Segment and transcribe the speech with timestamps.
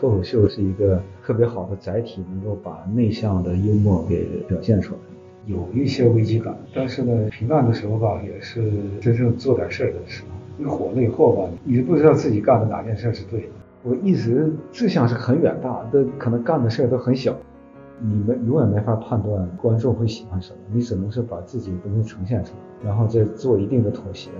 [0.00, 5.00] 脱口秀是一个特别好的载体，能够把内向的幽默给表现出来。
[5.44, 10.28] 有一些危机感，但是呢，平淡的时候吧，也是真正做点事儿的时候。
[10.56, 13.48] 你火了以后吧，你不知道自己干的哪件事是对的。
[13.82, 17.36] 我一直志向是很远大，但可能干的事儿都很小。
[18.00, 24.30] 你们永远没法判断观众会喜欢什么，你只能是把自己的东西呈现出来，然后再做一定的妥协。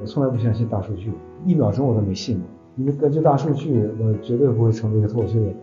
[0.00, 1.10] 我从来不相信大数据，
[1.44, 2.46] 一秒钟我都没信过。
[2.76, 5.56] 因为根据大数据，我绝对不会成为一个脱口秀演员。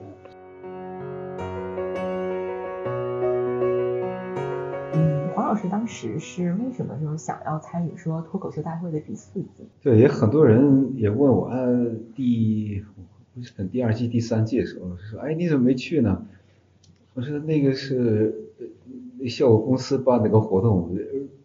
[4.93, 9.47] 嗯，黄老师当时是为什么就是想要参与说脱口秀大会的第四季？
[9.81, 11.51] 对，也很多人也问我，
[12.13, 12.85] 第
[13.33, 16.27] 不是等第二季、第三季的时候，说，哎，你怎么没去呢？
[17.15, 18.51] 我说那个是
[19.27, 20.95] 效果公司办那个活动，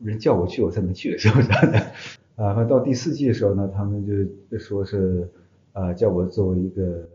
[0.02, 1.50] 人叫我去，我才能去，是不是？
[2.36, 4.06] 啊，到第四季的时候呢，他们
[4.50, 5.26] 就说是。
[5.74, 7.06] 啊，叫我作为一个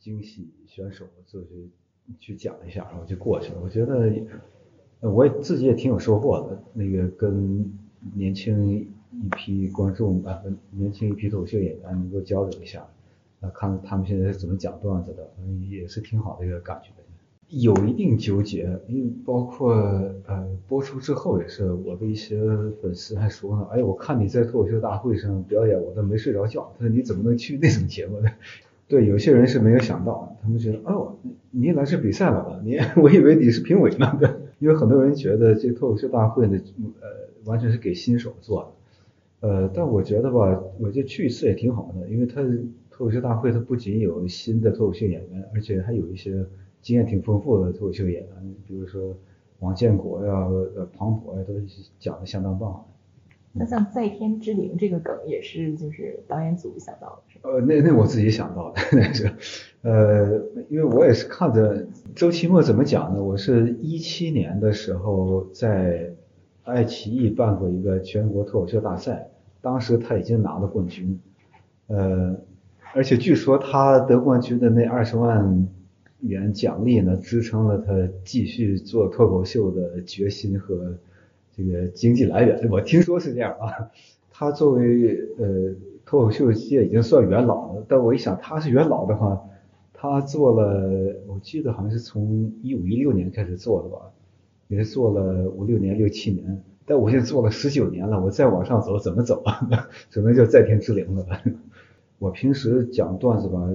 [0.00, 1.70] 惊喜选手，我就去
[2.18, 3.60] 去讲一下，然后就过去了。
[3.62, 4.10] 我觉得，
[5.00, 6.62] 我也自己也挺有收获的。
[6.72, 7.70] 那个跟
[8.14, 8.80] 年轻
[9.12, 12.88] 一批观众啊，年轻一批脱口秀演员能够交流一下，
[13.40, 15.30] 啊，看他们现在是怎么讲段子的，
[15.68, 16.90] 也是挺好的一个感觉。
[17.50, 19.72] 有一定纠结，因为包括
[20.26, 22.38] 呃播出之后也是，我的一些
[22.82, 26.70] 粉丝还说呢，哎，我看你在脱口秀大会上表演，我都没睡着觉。
[26.78, 28.28] 他说你怎么能去那种节目呢？
[28.86, 31.16] 对，有些人是没有想到，他们觉得哦，
[31.50, 32.60] 你来这比赛了吧？
[32.62, 34.14] 你 我以为你是评委呢。
[34.20, 34.28] 对，
[34.60, 36.58] 因为很多人觉得这脱口秀大会呢，
[37.00, 37.08] 呃，
[37.46, 38.74] 完全是给新手做
[39.40, 39.48] 的。
[39.48, 42.42] 呃，但我觉得吧，我就去一次也挺好的，因为他
[42.90, 46.44] 脱口秀大会它不仅有新的脱口秀演员，而且还有一些。
[46.88, 49.14] 经验挺丰富的脱口秀演员，比如说
[49.58, 51.52] 王建国呀、呃庞博呀，都
[51.98, 52.82] 讲的相当棒。
[53.52, 59.30] 那像在天之灵这个梗也是就是导演组想到的，是呃，那那我自己想到的， 那是
[59.82, 63.22] 呃，因为我也是看着周奇墨怎么讲呢？
[63.22, 66.10] 我是一七年的时候在
[66.62, 69.28] 爱奇艺办过一个全国脱口秀大赛，
[69.60, 71.20] 当时他已经拿了冠军，
[71.88, 72.34] 呃，
[72.94, 75.68] 而且据说他得冠军的那二十万。
[76.20, 80.96] 元奖励呢，支撑了他继续做脱口秀的决心和
[81.56, 82.68] 这个经济来源。
[82.70, 83.90] 我听说是这样啊。
[84.30, 85.74] 他作为呃
[86.04, 89.40] 脱口秀界已经算元老了，但我一想他是元老的话，
[89.92, 93.98] 他做了，我记得好像是从一五一六年开始做的吧，
[94.68, 96.62] 也是做了五六年六七年。
[96.86, 99.68] 但我现在做了十九年了，我再往上走怎么走啊？
[100.10, 101.26] 只能叫在天之灵了。
[102.18, 103.68] 我平时讲段子吧。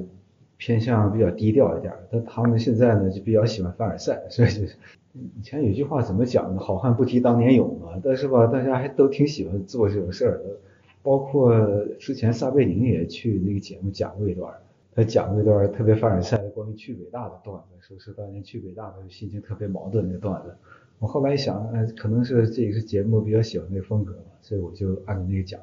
[0.66, 4.78] 偏向比较低调一点，但他们现在呢就比较喜欢凡尔赛，所以就是
[5.13, 6.62] 以前有句话怎么讲呢？
[6.62, 8.00] 好汉不提当年勇嘛。
[8.01, 10.46] 但是吧，大家还都挺喜欢做这种事儿的。
[11.02, 11.53] 包括
[12.00, 14.53] 之前撒贝宁也去那个节目讲过一段，
[14.96, 20.56] 他讲过一段特别凡尔赛的关于去北大的段子，说是当年去北大的心情特别矛盾那段子。
[21.00, 25.59] 我后来一想，哎，可能是这个是节目比较喜欢那个风格吧，所以我就按照那个讲。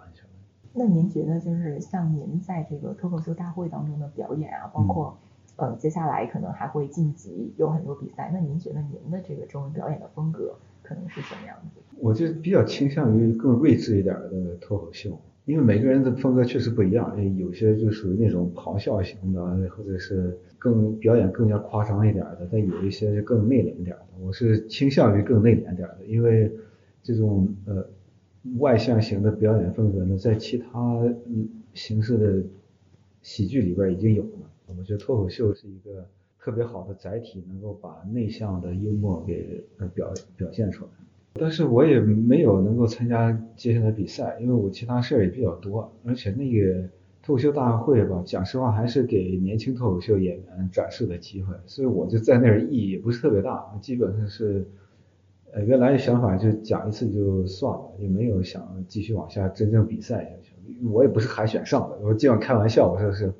[0.72, 5.18] 那您觉得就是像您在这个脱口秀大会当中的表演啊，包括
[5.56, 8.30] 呃接下来可能还会晋级，有很多比赛。
[8.32, 11.80] 那您觉得您的这个中文表演的风格可能是什么样子？
[11.98, 24.24] 我就比较倾向于更睿智一点的脱口秀，因为每个人的风格确实不一样，有些就属于那种咆哮型的，或者是更表演更加夸张一点的，但有一些就更内敛一点的。
[24.24, 26.50] 我是倾向于更内敛点的，因为
[27.02, 27.84] 这种呃。
[28.58, 31.02] 外向型的表演风格呢，在其他
[31.74, 32.42] 形式的
[33.20, 34.74] 喜剧里边已经有了。
[34.78, 36.06] 我觉得脱口秀是一个
[36.38, 39.62] 特别好的载体，能够把内向的幽默给
[39.94, 40.90] 表表现出来。
[41.34, 46.88] 但是我也没有能够参加接下来比赛，因为我其他事儿也比较多，而且那个
[47.22, 54.66] 脱口秀大会吧，讲实话还是给年轻脱口秀演员展示的机会，所以我就在那儿意义也不是特别大，基本上是。
[55.52, 60.54] 呃，原来的想法就讲一次就算了，也没有想继续往下真正比赛下去。
[60.88, 63.32] 我也不是海选上的，我尽管开玩笑，我说是，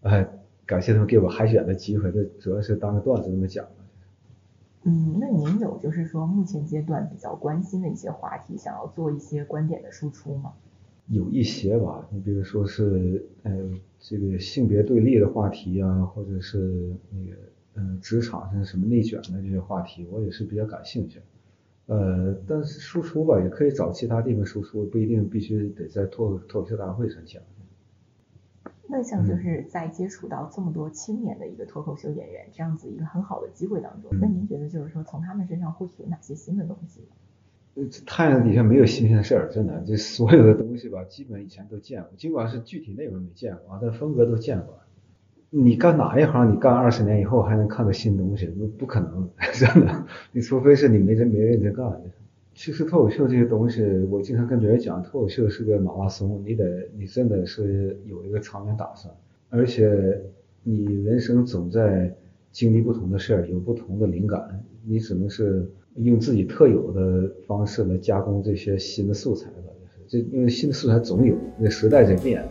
[0.00, 0.28] 哎，
[0.66, 3.64] 感谢他们给我海选的机会，这主要是当个段子那么讲。
[4.82, 10.52] 嗯，那您有就是说目前阶段比较关心的一些话题，想要做一些观点的输出吗？
[11.06, 13.52] 有一些吧，你比如说是呃
[14.00, 17.36] 这个性别对立的话题啊，或者是那个
[17.76, 21.20] 嗯职场上什么内卷的这些话题，我也是比较感兴趣。
[21.86, 27.42] 呃，但是输出吧，也可以找其他地方输出，不一定必须得在脱脱口秀大会上讲。
[28.88, 37.00] 那像就是在接触到这么多青年的一个脱口秀演员这样子一个很好的机会当中，那您觉得就是说从他们身上获取了哪些新的东西？
[38.04, 44.78] 太阳底下没有新鲜事儿，真的，这所有的东西吧，基本以前都见过，尽管是具体内容没见过，但风格都见过。
[45.54, 48.46] 你干哪一行，你干二十年以后还能看到新东西？
[48.46, 50.04] 不不可能， 真的。
[50.32, 51.84] 你除非是你没真没认真干。
[52.54, 59.14] 其实脱口秀这些东西，我经常跟别人讲，脱口秀是个马拉松，你得你真的是有一个长远打算，
[59.50, 60.18] 而且
[60.62, 62.10] 你人生总在
[62.50, 69.68] 经历不同的事儿，有不同的灵感，你只能是用自己特有的方式来加工这些新的素材吧。
[70.08, 72.42] 就是这因为新的素材总有，那时代在变。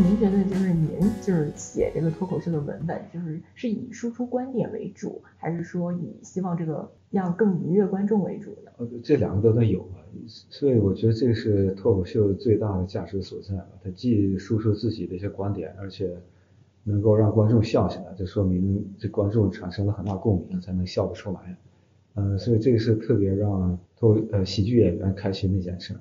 [0.00, 8.70] 您觉得就是您就是写这个脱口秀的文本，就是是以输出观点为主，还是说以希望这个让更愉悦观众为主呢？
[8.76, 13.68] 呃，这两个都得有啊，所以我觉得这是脱口秀最大的价值所在吧。
[13.82, 16.16] 它既输出自己的一些观点，而且
[16.84, 21.56] 能够让观众笑起来，这说明这观众产生了很大共鸣，才能笑得出来。
[22.14, 25.94] 呃，所以这个是特别让脱呃喜剧演员开心的一件事。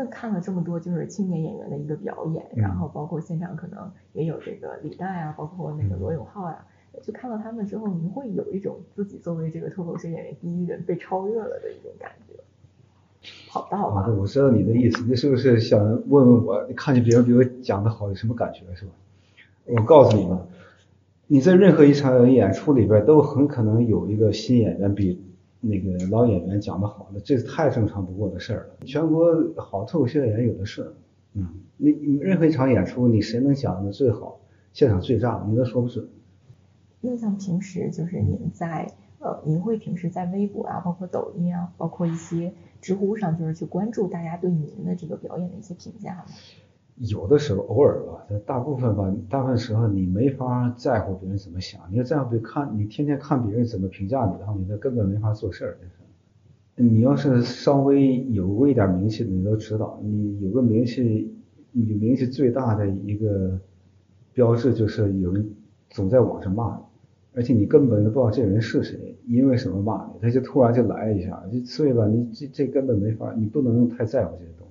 [0.00, 6.64] 那看了这么多就是青年演员的一个表演，然后包括现场可能也有这个李诞啊，包括那个罗永浩呀，
[7.02, 12.34] 就看到他们之后，您会有一种自己作为这个脱口秀演员第一人被超越了的一种感觉。
[13.50, 18.92] 跑道啊，我知道你的意思，你是不是想问问我，你看见别人比我讲的好有什么感觉是吧？
[19.64, 20.38] 我告诉你们，
[21.26, 25.20] 你在任何一场演出里边都很可能有一个新演员比。
[25.60, 28.86] 那个老演员讲的好的，这是太正常不过的事儿了。
[28.86, 29.26] 全国
[29.56, 30.94] 好脱口秀演员有的是，
[31.34, 31.46] 嗯，
[31.76, 31.90] 你
[32.20, 34.40] 任何一场演出，你谁能讲的最好，
[34.72, 36.08] 现场最炸，你都说不准。
[37.00, 46.24] 那像平时就是您在呃，您会平时在微博啊，包括抖音啊，包括一些知乎上，就是去关注大家对您的这个表演的一些评价吗？
[46.98, 51.80] 有的时候偶尔吧，大部分吧，大部分时候你没法在乎别人怎么想。
[51.90, 55.78] 你要在乎别看，你天天看别人怎么评价你的话，你那根本没法做事儿。
[56.74, 61.32] 你要是稍微有过一点名气的，你都知道，你有个名气，
[61.72, 63.58] 你名气最大的一个
[64.32, 65.48] 标志就是有人
[65.90, 66.82] 总在网上骂你，
[67.34, 74.67] 而且你根本都不知道这人是谁，因为什么骂你，他就突然就来一下，就所以吧，你这这根本没法，你不能太在乎这些东西。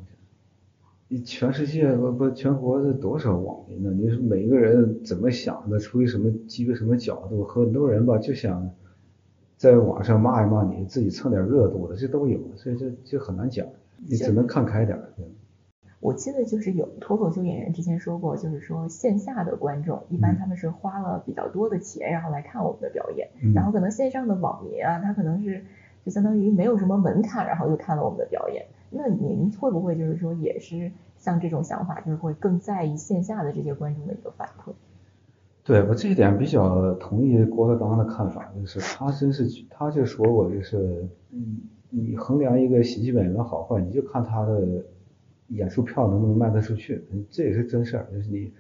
[1.09, 3.91] 你全世界不不全国是多少网民呢？
[3.91, 7.45] 你说每个人怎么想的，出于什么基于什么角度？
[7.45, 8.69] 很多人吧就想
[9.55, 13.65] 在网上骂一骂你，自己蹭点热度的，这都有，所以这就很难讲。
[14.05, 14.99] 你只能看开点。
[15.99, 25.63] 我记得就是有脱口秀演员之前说过，就是说线下的观众一般他们是花了比较多的钱，然后来看我们的表演，然后可能线上的网民啊，他可能是
[26.05, 28.65] 就相当于没有什么门槛，然后就看了我们的表演。
[28.89, 34.71] 那您会不会就是说也是像这种想法，就是会更在意线下的这些观众的一个反馈？
[35.63, 41.57] 对我这一点比较同意郭德纲的看法，就是他真是他就说过，就是嗯，
[41.89, 44.65] 你衡量一个喜剧演员好坏，你就看他的
[45.49, 48.07] 演出票能不能卖得出去，这也是真事儿。
[48.13, 48.53] 就是你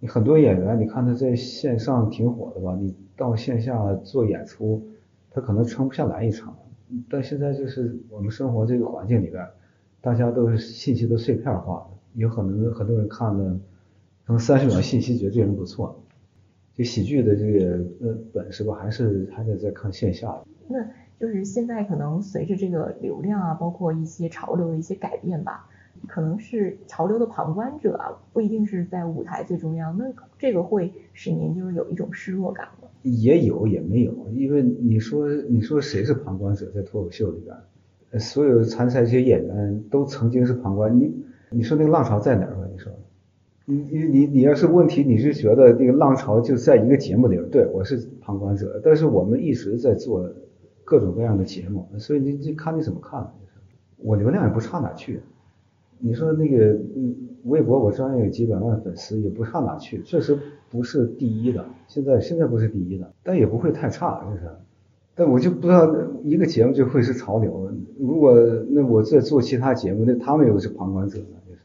[0.00, 4.82] 你很多演员，你看他在线上挺火的吧，你到线下做演出，
[5.30, 6.54] 他可能撑不下来一场。
[7.08, 9.46] 但现在就是我们生活这个环境里边，
[10.00, 13.44] 大家都是信息都碎片化的，有很多很多人看的，
[14.24, 16.02] 可能三十秒信息觉得这人不错，
[16.74, 20.44] 这喜剧的这个呃本事吧，还是还得在看线下的。
[20.68, 20.86] 那
[21.18, 25.68] 就是现在可能随着这个流量啊，包括一些潮流的一些改变吧，
[26.06, 32.68] 可能是潮流的旁观者啊，不一定是在舞台最重要，那这个会使您就是有一种失落感？
[33.04, 40.98] 也有也没有，因为你说你说谁是旁观者在脱口秀里边，所有参赛这些演员都曾经是旁观。
[40.98, 41.14] 你
[41.50, 42.66] 你说那个浪潮在哪儿吧？
[42.72, 42.90] 你说，
[43.66, 47.50] 你你你你要是问题，你是觉得那个浪潮就在一个节目里边？
[47.50, 50.32] 对，我是旁观者，但是我们一直在做
[50.82, 53.30] 各种各样的节目，所以你你看你怎么看？
[53.98, 55.20] 我流量也不差哪去。
[55.98, 56.80] 你说那个，
[57.44, 60.38] 微博我照样有几百万粉丝，也不差哪去，确实。
[60.74, 64.50] 不是第一的，现在现在不是第一的，但也不会太差，就是。
[65.14, 65.88] 但我就不知道
[66.24, 68.34] 一个节目就会是潮流，如果
[68.70, 71.60] 那我在做其他节目，那他们又是旁观者呢，就是。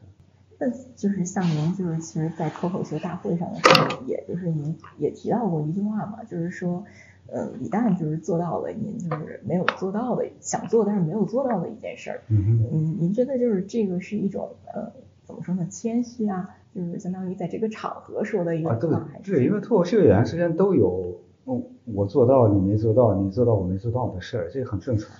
[0.60, 6.84] 那就是像您，就是其实，在脱口秀大会上的时候，也就是您也提到过一句话嘛，就是说，
[7.26, 12.20] 呃，李诞就是做到了您就是没有做到的，想做但是没有做到的一件事儿。
[12.28, 12.96] 嗯嗯。
[13.00, 14.92] 您觉得就是这个是一种呃，
[15.24, 16.48] 怎么说呢，谦虚啊？
[16.74, 25.10] 就是相当于在这个场合说的一个话，对，因为脱口秀演员之间都有，嗯我做到你没做到，你做到我没做到的事儿，这很正常。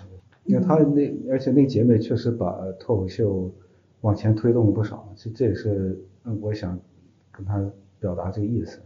[0.45, 3.51] 因为他那而且那姐妹确实把脱口秀
[4.01, 6.03] 往前推动了不少，这这也是
[6.41, 6.79] 我想
[7.31, 7.65] 跟他
[7.99, 8.81] 表达这个意思。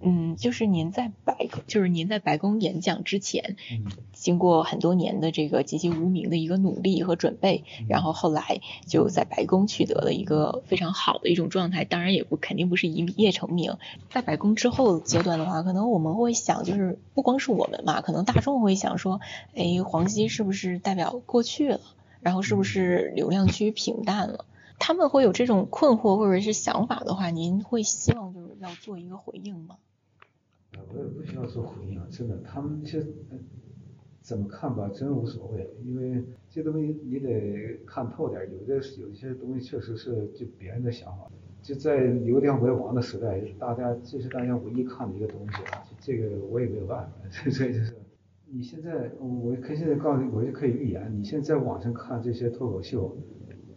[0.00, 11.84] 嗯，就是您在白，就是您在白宫演讲之前，嗯经过很多年的这个籍籍无名的一个努力和准备，然后后来就在白宫取得了一个非常好的一种状态。
[11.84, 13.76] 当然也不肯定不是一夜成名。
[14.10, 19.20] 在白宫之后阶段的话，可能我们会想，就是不光是我们嘛，可能大众会想说，
[19.54, 21.80] 哎，黄西是不是代表过去了？
[22.20, 24.44] 然后是不是流量趋于平淡了？
[24.80, 29.76] 他们会有这种困惑或者是想法的话，您会希望就是要做一个回应吗？
[30.92, 33.38] 我也不需要做回应，真的，他们这呃
[34.20, 41.30] 怎么看吧，真无所谓，因为这东西你得看透点，有的有一些东西确实是就别人的想法，
[41.62, 47.94] 就在流量为王的时代，大家这是大家唯一看的一个东西啊，这个我也没有办法， 所以就是。
[48.50, 53.14] 你现在，我可以现在告诉你，我就可以预言，你现在在网上看这些脱口秀，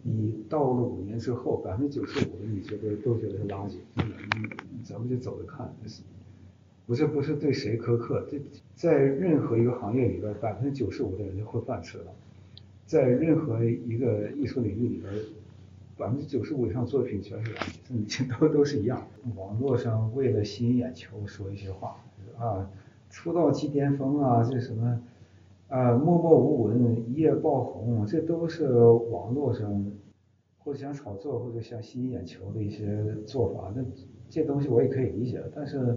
[0.02, 4.16] 你到了五年之后，百分之九十五的你觉得都觉得是垃圾，真的，
[4.70, 5.70] 你咱们就走着看，
[6.84, 8.38] 不是不是对谁苛刻，这
[8.74, 12.12] 在任何一个行业里边，百分之九十五的人就混饭吃了，
[12.86, 15.12] 在任何一个艺术领域里边，
[15.96, 17.58] 百分之九十五以上作品全是垃
[17.88, 19.06] 圾， 这都都是一样。
[19.36, 21.96] 网络上为了吸引眼球说一些话
[22.36, 22.68] 啊，
[23.08, 25.00] 出道即巅峰啊，这什么
[25.68, 29.92] 啊默默无闻一夜爆红，这都是网络上
[30.58, 33.72] 或者想炒作或者想吸引眼球的一些做法。
[33.74, 33.84] 那
[34.28, 35.96] 这东西我也可以理解，但是。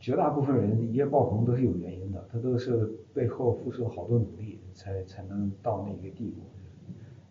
[0.00, 6.40] 绝大部分人一夜爆红都是有原因的，他都是背后付出了好多努力才才能到那个地步。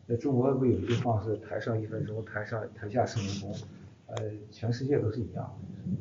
[0.07, 3.59] 在中国不有一句话是台上一分钟，台上台下十年功，
[4.05, 4.15] 呃，
[4.51, 5.97] 全世界都是一样的。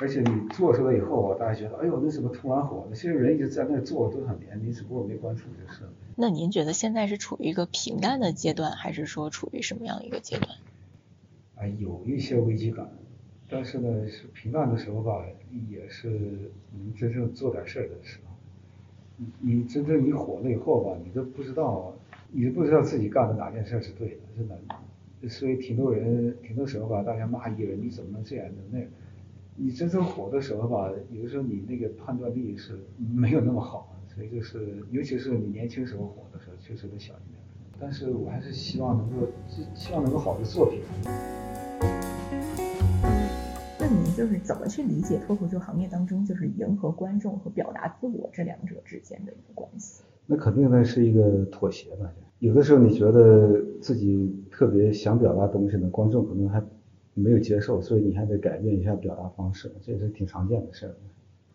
[0.00, 2.94] 而且你做出来以后啊，大家觉得，哎呦，那怎么突然火了？
[2.94, 5.82] 其实人一直在那做多少年，你只不过没关注就是。
[6.16, 10.48] 那您觉得现在是处于一个平淡的阶段，还是说处于什么样一个阶段？
[11.56, 12.90] 哎，有一些危机感。
[13.50, 15.24] 但是呢，是平淡的时候吧，
[15.68, 16.08] 也是
[16.72, 18.30] 你真正做点事儿的时候。
[19.16, 19.26] 你
[19.56, 21.92] 你真正你火了以后吧，你都不知道，
[22.30, 24.56] 你都不知道自己干的哪件事是对的，真的。
[25.28, 28.88] 所以挺多人，挺多时候吧，大家骂艺人，你怎么能这样，怎么那样？
[29.56, 37.40] 你真正火的时候吧，有的时候你那个判断力是没有那么好，所以就是，尤其是你年轻时候火的时候，确实得小心点。
[37.78, 39.26] 但是我还是希望能够，
[39.74, 40.80] 希望能够好的作品。
[43.90, 50.02] 您就是怎么去理解脱口秀行业当中就是迎合观众和表达自我这两者之间的一个关系？
[50.26, 52.08] 那肯定呢是一个妥协吧。
[52.38, 56.62] 有的时候你觉得自己特别想表达东西呢，观众可能还
[57.14, 60.94] 没有接受，所以你还得改变一下表达方式，这是挺常见的事儿。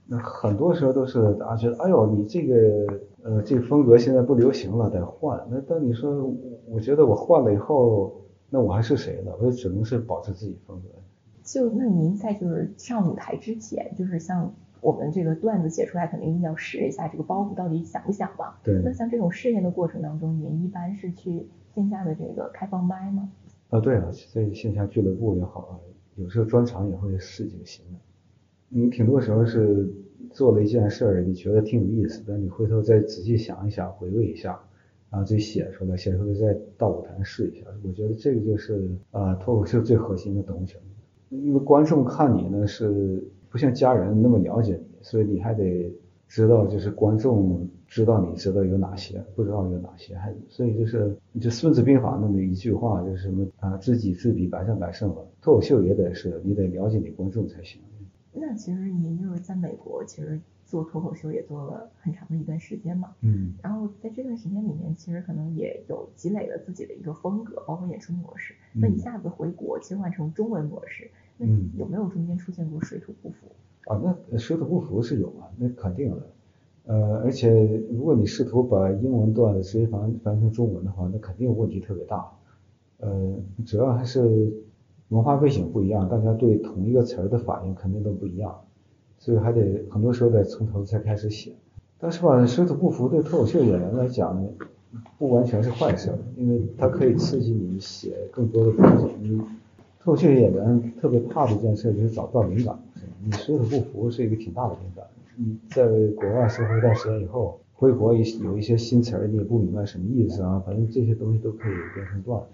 [0.06, 5.42] 那很多时候都是大家觉得，哎呦，你这个呃这个风格现在不流行了，得换。
[5.50, 6.32] 那当你说，
[6.68, 9.32] 我觉得我换了以后，那我还是谁呢？
[9.40, 10.90] 我就只能是保持自己风格。
[11.46, 18.56] 就那您在就是上舞台之前，就是像我们这个段子写出来，肯定要试一下这个包袱到底响不响嘛？
[18.64, 18.82] 对。
[18.84, 23.32] 那像这种试验的过程当中，您一般是去线下的这个开放麦吗？
[23.70, 25.74] 啊，对啊，在线下俱乐部也好啊，
[26.16, 28.00] 有时候专场也会试几个新的。
[28.68, 29.88] 你挺多时候是
[30.32, 34.60] 做了一件事儿，你觉得挺有意思，但你回头再仔细想一想，回味一下，
[35.12, 37.68] 然后自己写出来，写出来再到舞台试一下。
[37.84, 40.76] 我觉得这个就是啊脱口秀最核心的东西。
[41.44, 45.92] 因为观众看你呢是不像家人那么了解你，所以你还得
[46.28, 55.18] 知道就是观众知道你知道有哪些，不知道有哪些，还所以就是就《孙子兵法》那么一句话，就是什么啊知己知彼，百战百胜嘛。
[55.42, 57.80] 脱口秀也得是，你得了解你观众才行。
[58.34, 63.12] 那其实您就是在美国，其实做脱口秀也做了很长的一段时间嘛。
[63.22, 63.54] 嗯。
[63.62, 68.56] 然后在这段时间里面，其实可能也有积累了自己的一个风格，包括演出模式。
[68.74, 71.46] 那一下子回国切换成中文模式，那
[71.78, 73.36] 有没有中间出现过水土不服？
[73.86, 76.22] 啊，那水土不服是有啊，那肯定的。
[76.86, 82.32] 呃，而且如果你试图把英文段子直接翻翻成中文的话，那肯定问题特别大。
[83.00, 84.54] 呃，主要还是
[85.10, 88.62] 文化背景不一样，大家对同一个词儿的反应肯定都不一样，
[89.18, 91.54] 所以还得很多时候得从头再开始写。
[91.98, 94.50] 但是吧，水土不服对脱口秀演员来讲呢，
[95.18, 99.16] 不完全是坏事，因为它可以刺激你写更多的东西。
[99.22, 99.42] 你
[100.06, 102.78] 脱口秀演员特别怕的一件事就是找不到灵感，
[103.24, 105.04] 你水土不服是一个挺大的灵感。
[105.36, 105.84] 你在
[106.16, 112.48] 国外生活一段时间以后，回国有有一些新词儿，你也不明白什么意思啊，反正这些东西都可以变成段子。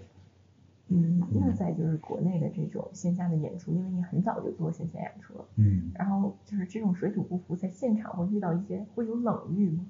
[0.88, 9.84] 嗯，那在就是国内的这种线下的演出，因为你很早就做线下演出了，嗯，然后就是这种水土不服，在现场会遇到一些会有冷遇吗？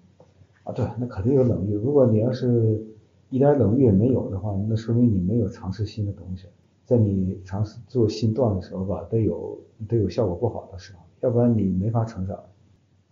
[0.65, 1.75] 啊，对，那肯定有冷遇。
[1.75, 2.85] 如果你要是
[3.31, 6.49] 一点冷遇也没有的话，那说明你没有尝试新的东西。
[6.93, 9.59] 在你尝试做新段的时候吧，得有
[9.89, 12.39] 得有效果不好的时候，要不然你没法成长。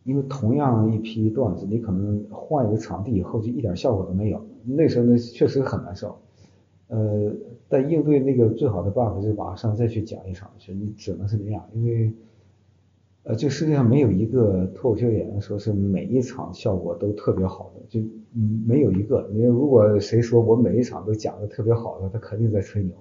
[0.02, 6.18] 因为同样一批段子，你可能换一个场地以后就一点效果都没有，那时候呢确实很难受。
[6.88, 7.32] 呃，
[7.68, 12.12] 但应对那个最好的办法就是马上再去讲一场去，你只能是那样，因为
[13.25, 18.00] 呃这世界上没有一个脱口秀演员说是每一场效果都特别好的，就
[18.66, 19.28] 没有一个。
[19.32, 22.94] 你如果谁说我每一场都讲的特别好的，他肯定在吹牛，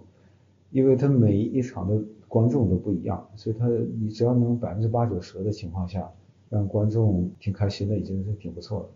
[0.71, 6.09] 因为他每一场的观众都不一样，所以他你只要能百分之八九十的情况下。
[6.51, 8.89] 让观众挺开心的，已经是挺不错的。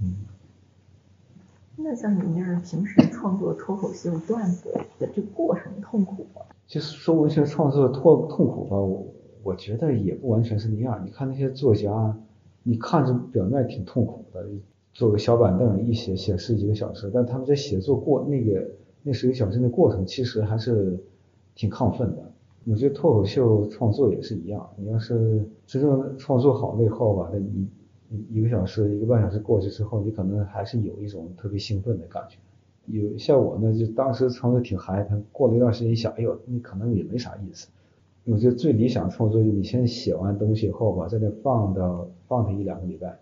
[0.00, 0.14] 嗯。
[1.74, 6.42] 那像你那样平时创作脱口秀段子的这个过程痛苦吗？
[6.68, 9.08] 就是说文学创作脱痛苦吧，我
[9.42, 11.04] 我觉得也不完全是那样。
[11.04, 12.16] 你看那些作家，
[12.62, 14.46] 你看着表面挺痛苦的，
[14.92, 18.70] 坐个小板凳一写写十几个小时，但他们在写作过那个
[19.02, 20.98] 那十个小时的过程，其实还是
[21.54, 22.32] 挺亢奋的。
[22.66, 27.66] 我觉得脱口秀创作也是一样，你要是真正创作好了以后吧，那你
[28.28, 32.36] 一个小时、一个半小时过去之后，你可能还是有一种特别兴奋的感觉。
[32.86, 37.68] 有像我呢，就当时创作挺嗨，他过了一段时间一想，哎呦，你可能也没啥意思。
[38.24, 43.18] 我觉得最理想创作就你先写完东西以后吧，在那放到放它一两个礼拜，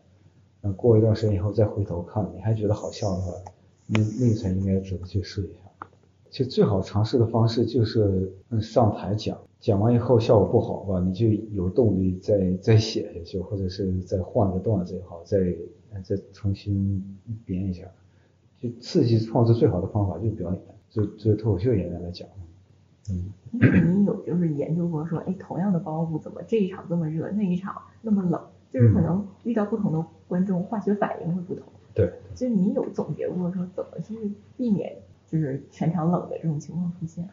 [0.62, 3.32] 嗯，过一段时间以后再回头看，你还觉得好笑的话，
[3.86, 5.67] 那那才应该值得去试一下。
[6.30, 15.38] 其实最好尝试的方式就是上台讲，讲完以后效果不好吧，你就有动力再再写下去，或者是再换个段子也好，再
[16.02, 17.84] 再重新编一下。
[18.60, 22.28] 就刺激创作最好的方法就是表演，就就脱口秀演员来讲。
[23.10, 23.32] 嗯。
[23.50, 28.38] 你有就是研究过说，哎，同样的包袱怎么这一场这么热，那一场那么冷，
[28.70, 31.64] 就是可能遇到不同的观众，化学反应会不同。
[31.94, 32.12] 对。
[32.34, 34.94] 就你有总结过说怎么去避免？
[35.30, 37.28] 就是全场冷的这种情况出现。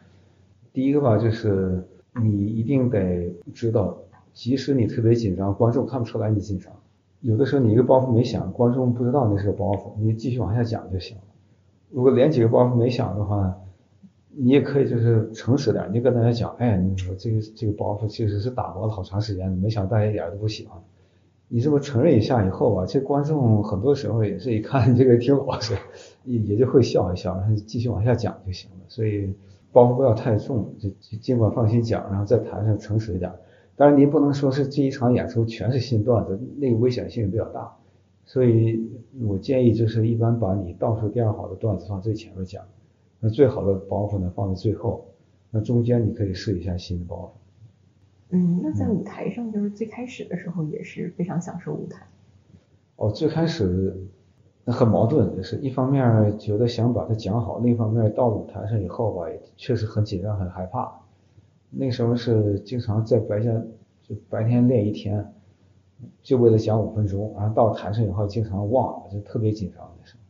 [0.72, 1.82] 第一个吧，就是
[2.22, 3.96] 你一定得知道，
[4.32, 6.72] 即使你特别紧张，观众看不出来你紧张。
[7.20, 11.22] 有的时候你一个包袱没响，观众不知道那是个包袱，你继续往下讲就行了。
[11.90, 13.56] 如果连几个包袱没响的话，
[14.38, 20.78] 你也可以就是诚实点，你跟大家讲，哎，你说这个这个包袱其实是打磨了好长时间，没想到大家一点都不喜欢。
[21.48, 25.74] 你这么承认一下以后吧，这观众很多时候也是一看 这个挺老实。
[26.26, 28.76] 也也就会笑一笑，然后继续往下讲就行了。
[28.88, 29.32] 所以
[29.72, 33.32] 包袱不要太重，就尽管放心讲，然后在台上诚实一点。
[33.76, 37.76] 当然您不能说是这一场演出全是新段子，那个危险性比较大。
[38.24, 42.64] 所以我建议就是一般把你倒数第二好的段子放最前面讲，
[43.20, 45.06] 那最好的包袱呢放在最后，
[45.50, 47.30] 那中间你可以试一下新的包袱。
[48.30, 52.06] 嗯，那在舞台上就是最开始的时候也是非常享受舞台。
[52.96, 53.94] 哦，最开始。
[54.68, 60.92] 那很矛盾，就是一方面觉得想把它讲好，另一方面到舞台上以后吧，也确实很紧张，很害怕。
[61.70, 63.64] 那时候是经常在白天
[64.02, 65.32] 就白天练一天，
[66.20, 70.20] 就为了讲五分钟，然后到台上以后经常忘了，就特别紧张那时候。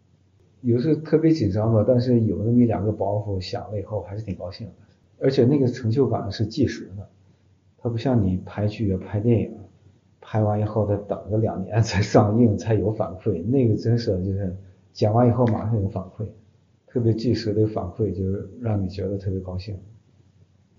[0.60, 4.72] 有时候特别紧张吧，但是有那么一两个包袱响了以后，还是挺高兴的。
[5.18, 7.08] 而且那个成就感是即时的，
[7.78, 9.56] 它不像你拍剧啊、拍电影。
[10.28, 14.56] 拍完以后再等个两年才上映才有反馈，那个真是就是
[14.92, 16.26] 剪完以后马上有反馈，
[16.84, 19.78] 特别及时的反馈就是让你觉得特别高兴。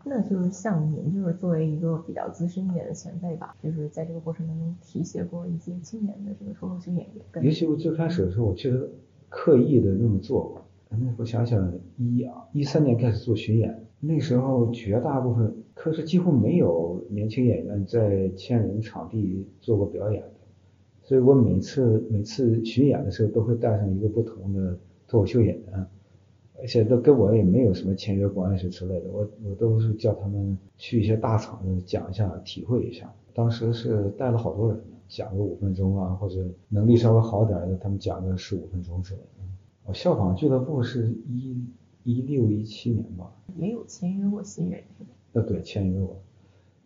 [0.04, 7.46] 那就是像您就是作为一个比较资深一点的前辈吧，就是在这个过程当中提携过一些青年的这个脱口秀演员。
[7.46, 8.92] 尤其我最开始的时候，我确实
[9.30, 10.62] 刻意的那么做过。
[10.90, 15.56] 那我想想，一一三年开始做巡演，那时候绝大部分。
[15.78, 20.30] 可是几乎没有年轻演员在千人场地做过表演的，
[21.04, 25.88] 所以我每次每次巡演的时候都会带上一个不同的脱口秀演员，
[26.60, 33.14] 而且都跟我也没有什么签约关系之类的，我我都是叫他们去一些大场子讲一下，体会一下。
[33.34, 39.28] 当时是带了好多人，讲个五分钟啊，或者能力稍微好点的，他们讲个十五分钟之类的。
[39.86, 41.64] 哦，效仿俱乐部是一
[42.04, 45.12] 一六一七年吧，没有签约过新人是吧？
[45.38, 46.18] 呃，对，签约我。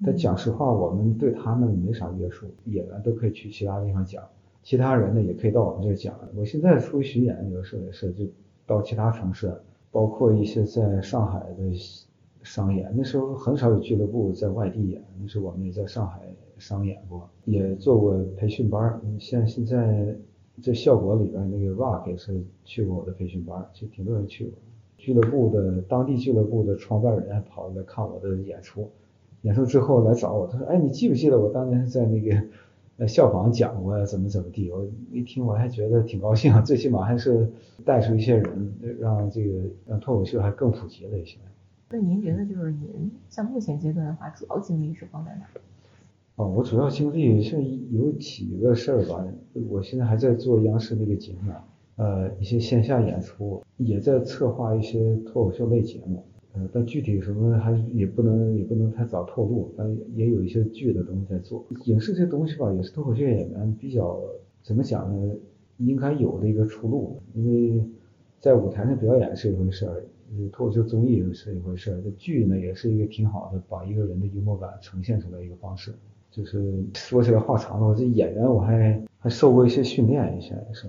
[0.04, 4.22] 但讲实话，我们对他们没啥约束，演员都可以去其他地方讲，
[4.62, 6.14] 其他人呢也可以到我们这讲。
[6.36, 8.26] 我现在出去巡演，有时候也是就
[8.66, 9.56] 到其他城市，
[9.90, 11.72] 包括一些在上海的
[12.44, 16.20] 商演，那时候很少有俱乐部在外地演，那时候我们也在上海
[16.58, 19.00] 商演过，也做过培训班。
[19.18, 20.14] 像现在
[20.62, 24.54] 在效果里边那个 Rock 也是去过我的培训班，其实挺多人去过。
[25.02, 28.88] 俱乐部的当地俱乐部的创办人还跑来看我的演出，
[29.42, 32.40] 演出之后来找我，他说：“哎，你记不记得我当年在那个
[32.98, 37.52] 呃效仿讲过怎么怎么地？”我一听我还觉得挺高兴，最起码还是
[37.84, 41.40] 带出一些人，让这个让脱口秀还更普及了一些。
[41.90, 45.42] 那您觉得就是您像目前阶段的话，主要精力是放在哪？
[46.36, 47.60] 哦，我主要精力是
[47.90, 49.26] 有几个事儿吧。
[49.68, 51.52] 我现在还在做央视那个节目，
[51.96, 56.24] 呃，一些线下演出，也在策划一些脱口秀类节目。
[56.54, 59.72] 呃，但具体什么还也不能也不能太早透露。
[59.78, 61.66] 但也有一些剧的东西在做。
[61.86, 64.20] 影视这东西吧，也是脱口秀演员比较
[64.62, 65.34] 怎么讲呢？
[65.78, 67.22] 应该有的一个出路。
[67.34, 67.84] 因为
[68.40, 70.04] 在舞台上表演是一回事儿，
[70.52, 75.94] 脱口秀综艺是一回事儿，这剧呢也是一个挺好的把一个人的幽默感呈现出来一个方式。
[76.32, 80.88] 就是说起来话长了，我这演员我还还受过一些训练，一些是，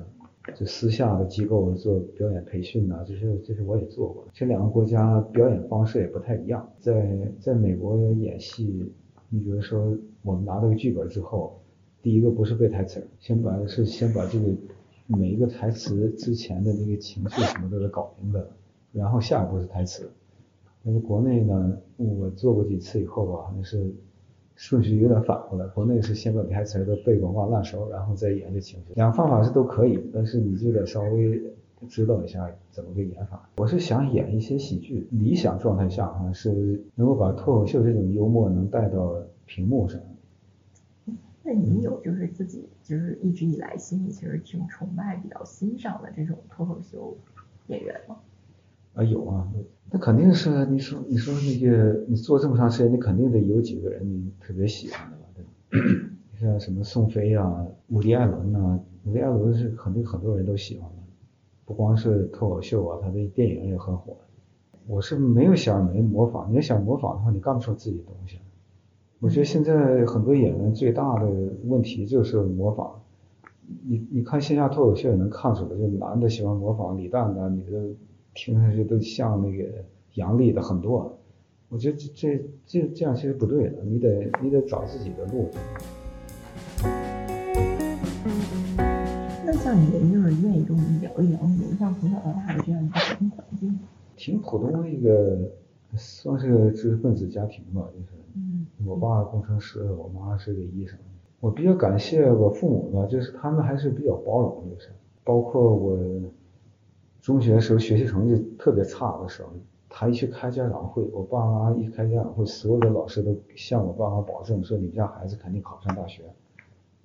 [0.56, 4.26] 就私下的机构做表演培训呐，这些这些我也做过。
[4.32, 8.92] 这两个国家表演方式也不太一样，在在美国演戏，
[9.28, 11.60] 你比如说我们拿到个剧本之后，
[12.02, 14.46] 第一个不是背台词，先把是先把这个
[15.06, 18.40] 每一个台词之前的那个情绪什么都得搞明白，
[18.92, 20.10] 然后下一步是台词。
[20.84, 23.92] 但是国内呢，我做过几次以后吧，好像是。
[24.54, 28.92] 顺序有点反过来，国内是先把台词都背滚瓜烂熟，然后再演这情绪。
[28.94, 31.42] 两方法是都可以，但是你就得稍微
[31.88, 33.48] 知道一下怎么个演法。
[33.56, 40.00] 我是想演一些喜剧，理想状态下啊是能够把脱口秀这种幽默能带到屏幕上。
[41.42, 47.16] 那你有就是自己就是一直以来心里其实挺崇拜、比较欣赏的这种脱口秀
[47.66, 48.16] 演员吗？
[48.94, 49.48] 啊有啊，
[49.90, 55.24] 那肯定是你说你说那个你做这么长时间，你肯定得有几个人你特别喜欢的吧？
[55.34, 55.50] 对吧？
[56.40, 60.96] 像什么宋飞啊、伍迪·艾伦呐，伍迪·艾伦是肯定很多人都喜欢的，
[61.64, 64.16] 不光是脱口秀啊，他的电影也很火。
[64.86, 68.38] 我是没有想没模仿，你要想模仿的话，你干不出自己的东西。
[69.20, 71.30] 我觉得现在很多演员最大的
[71.64, 73.00] 问题就是模仿。
[73.86, 77.94] 你你看线下脱口秀也能看出来，就男的喜欢模仿李诞的，女的。
[78.34, 79.64] 听上去都像那个
[80.14, 81.18] 杨笠的很多，
[81.68, 85.50] 我觉得这这这这样其实不对的，你得你得找自己的路。
[89.44, 93.78] 那像您就是愿意跟我们聊一聊您像从小到大的这样一个家庭环境？
[94.16, 95.38] 挺普通的一个，
[95.94, 98.06] 算是个知识分子家庭吧，就是。
[98.34, 98.66] 嗯。
[98.86, 100.98] 我爸工程师，我妈是个医生。
[101.40, 104.88] 我比较感谢我父母吧，就是他们还是比较包容，就是
[105.22, 105.98] 包括我。
[107.22, 109.50] 中学的时候学习成绩特别差的时候，
[109.88, 116.24] 他一去开家长会，我爸妈一开家长会，所有的老师都向我爸妈保证说，你们家孩子肯定考上大学。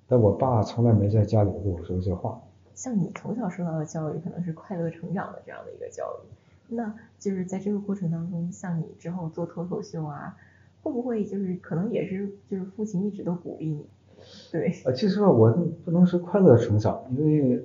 [0.08, 2.42] 但我爸从来没在家里跟我说这话。
[2.74, 10.36] 像你从小受到的教育可能是快乐成长的这样的一个教育，那就是在这个过程当中，像你之后做脱口秀啊，
[10.82, 13.86] 会不会就是可能也是就是父亲一直都鼓励你？
[14.50, 14.70] 对。
[14.84, 15.52] 啊，其实我
[15.84, 17.62] 不能说快乐成长，因为。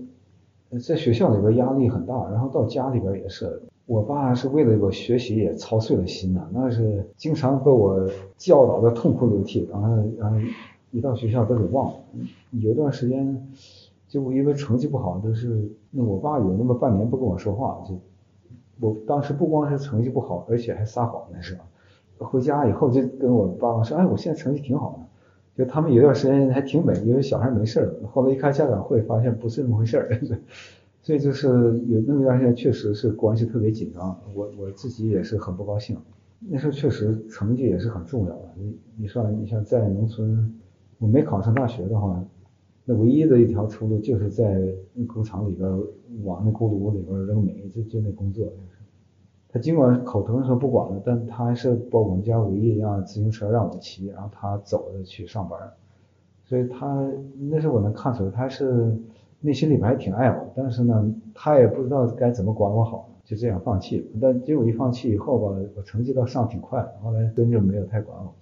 [0.79, 10.37] 在学校里边压力很大，然后到家里边也是，我爸是为了我学习也操碎了心呐，那是经常把我教导的痛哭流涕，然后然后
[10.91, 11.99] 一到学校都给忘了。
[12.51, 13.47] 有一段时间，
[14.07, 17.99] 就因为成绩不好，都是那我爸有那么半年不跟我说话，就
[18.79, 21.63] 我当时不光是成绩不好，而且还撒谎那是吧？
[22.19, 25.02] 回家以后就跟我爸妈说，哎，我现在成绩挺好的。
[25.55, 27.93] 就他们有段时间还挺美，因为小孩没事儿。
[28.11, 30.19] 后来一开家长会，发现不是那么回事儿。
[31.03, 31.47] 所以就是
[31.87, 34.17] 有那么一段时间，确实是关系特别紧张。
[34.33, 35.97] 我我自己也是很不高兴。
[36.39, 38.53] 那时候确实成绩也是很重要的。
[38.55, 40.53] 你你说你像在农村，
[40.99, 42.23] 我没考上大学的话，
[42.85, 44.61] 那唯一的一条出路就是在
[45.07, 45.69] 工厂里边
[46.23, 48.51] 往那锅炉里边扔煤，就就那工作。
[49.53, 55.59] 他尽管口头上说不管了，但他还是把我们家唯一一辆自行车让我骑，然后他走着去上班。
[56.43, 58.97] 所以他那时候我能看出来，他是
[59.41, 64.09] 内心里边还挺爱我，但是呢，他也不知道该怎么管我好，就这样放弃。
[64.19, 68.33] 但结果一放弃以后吧，我成绩倒上挺快，后来真就没有太管我。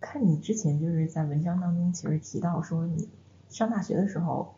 [0.00, 3.08] 看你之前就是在文章当中其实提到说你
[3.48, 4.48] 上大学的时候。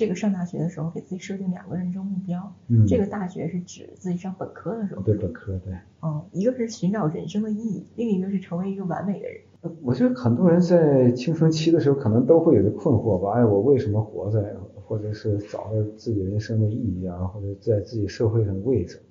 [0.00, 9.42] 这个上大学的时候给自己设定两个人生目标，嗯，这个大学是指自己上本科的时候，对本科对，嗯，一个是寻找人生的意义，另一个是成为一个完美的人。
[9.82, 14.54] 我觉得很多人在青春期的时候可能都会有个困惑吧，哎，我为什么活着呀？
[14.86, 19.02] 或者是找到自己人生的意义啊，或者在自己社会上的位置，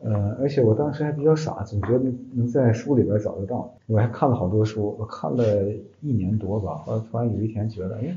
[0.00, 3.72] 呃，而且我当时还比较傻，总觉得能在书里边找得到。
[3.86, 5.44] 我还看了好多书，我看了
[6.00, 8.16] 一年多吧，后来突然有一天觉得，哎。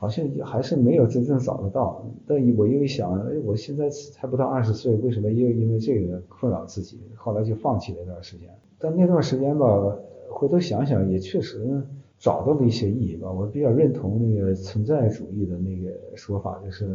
[0.00, 6.98] 好像还是没有真正找得到，但我又一想，哎，我现在才不到二十岁，为什么又因为这个困扰自己？
[7.14, 8.48] 后来就放弃了一段时间。
[8.78, 9.94] 但那段时间吧，
[10.30, 11.82] 回头想想也确实
[12.18, 13.30] 找到了一些意义吧。
[13.30, 16.94] 我比较认同那个存在主义的那个说法，就是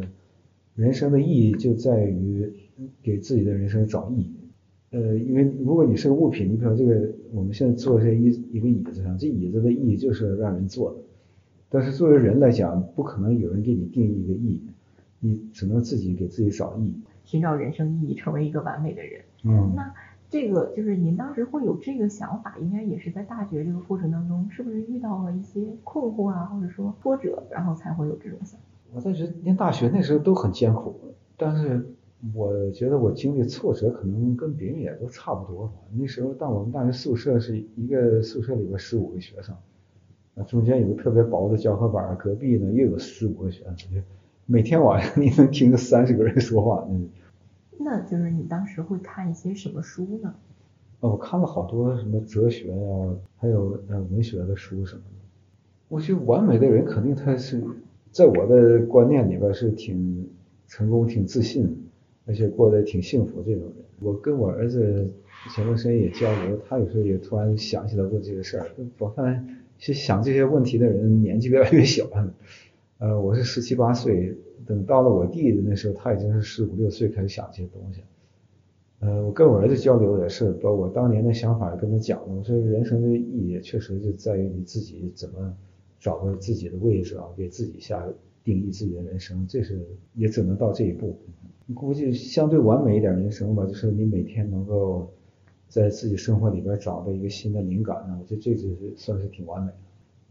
[0.74, 2.52] 人生的意义就在于
[3.04, 4.34] 给自己的人生找意义。
[4.90, 10.98] 呃，因为如果你是个物品，你比如这个我们现在坐在一一个椅子上，这椅子的意义就是让人坐的。
[11.68, 14.66] 但是作为人来讲，不可能有人给你定义一个意义，
[15.20, 19.20] 你只能自己给自己找意义，寻找人生意义，成为一个完美的人。
[19.44, 19.92] 嗯，那
[20.28, 28.66] 这个就是您当时会有这个想法，应该也是在大学这个过程当中，是不是遇到了一些困惑啊，或者说挫折，然后才会有这种想法？
[28.94, 30.98] 我在学念大学那时候都很艰苦，
[31.36, 31.84] 但是
[32.32, 35.72] 我觉得我经历挫折可能跟别人也都差不多吧。
[35.92, 39.54] 那时候，但我们大学宿舍是一个宿舍里边十五个学生。
[40.36, 43.86] 啊，中间有个特别薄的胶合板，隔壁呢又有四五个学生，就
[44.44, 46.86] 每天晚上你能听着三十个人说话。
[46.90, 47.08] 嗯，
[47.78, 50.34] 那就是你当时会看一些什么书呢？
[51.00, 55.24] 哦，我看了好多什么哲学呀，还有呃文学的书什么的。
[55.88, 57.62] 我觉得完美的人肯定他是
[58.10, 60.28] 在我的观念里边是挺
[60.66, 61.88] 成功、挺自信，
[62.26, 63.72] 而且过得挺幸福这种人。
[64.00, 65.10] 我跟我儿子
[65.54, 68.66] 前段时间也交流，他有时候也突然想起来过这个事儿，
[68.98, 69.55] 我看。
[69.78, 72.34] 其实想这些问题的人年纪越来越小了，
[72.98, 74.34] 呃，我是十七八岁，
[74.66, 78.00] 等到了我弟弟那时候，他已经是十五六岁开始想这些东西。
[79.00, 82.34] 呃，我跟我儿子交流也是，把我当年的想法跟他讲了。
[82.34, 85.54] 我说人生的意义确实就在于你自己怎么
[86.00, 88.02] 找到自己的位置啊，给自己下
[88.42, 91.18] 定义自己的人生，这是也只能到这一步。
[91.74, 95.12] 估计相对完美一点人生吧，就是你每天能够。
[95.68, 99.78] 在自己生活里边找到一个新的灵感呢，我觉得这就是算是挺完美的。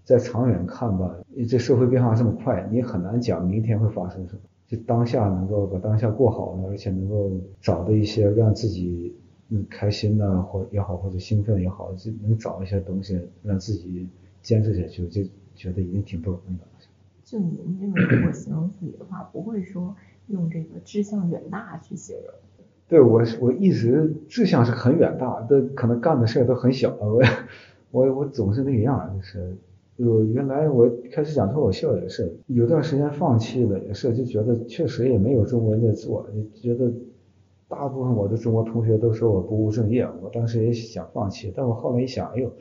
[0.04, 1.18] 在长远看吧，
[1.50, 4.40] 这社会变化这么快，你很难讲明天会发生什么。
[4.68, 9.16] 就当下能够把当下过好呢，而且能够找到一些让自己
[9.50, 14.08] 嗯开心的或也好，或者兴奋也好，就能找一些东西让自己
[14.42, 15.24] 坚持下去，就
[15.56, 16.68] 觉得已经挺不容易了。
[17.24, 19.96] 就您这个如果形容自己的话，不会说
[20.28, 22.34] 用这个志向远大去形容。
[22.88, 26.96] 对我，我一直志向是很远大，的，可能干的事儿都很小。
[27.00, 27.20] 我，
[27.90, 29.58] 我，我总是那个样，就是，
[29.98, 36.94] 我原来我开始讲脱口秀也是，有段时间放弃了，也是就觉得确实也没有中国人在做，觉得
[37.68, 42.52] 大部分我的中国同学都说我不务正业，我当时也想放弃，但我后来一想，哎呦，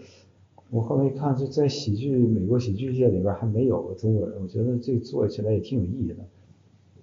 [0.70, 6.16] 我后来一看，就在喜剧美国喜剧界里边还没有中国人，我觉得这做起来也挺有意义的。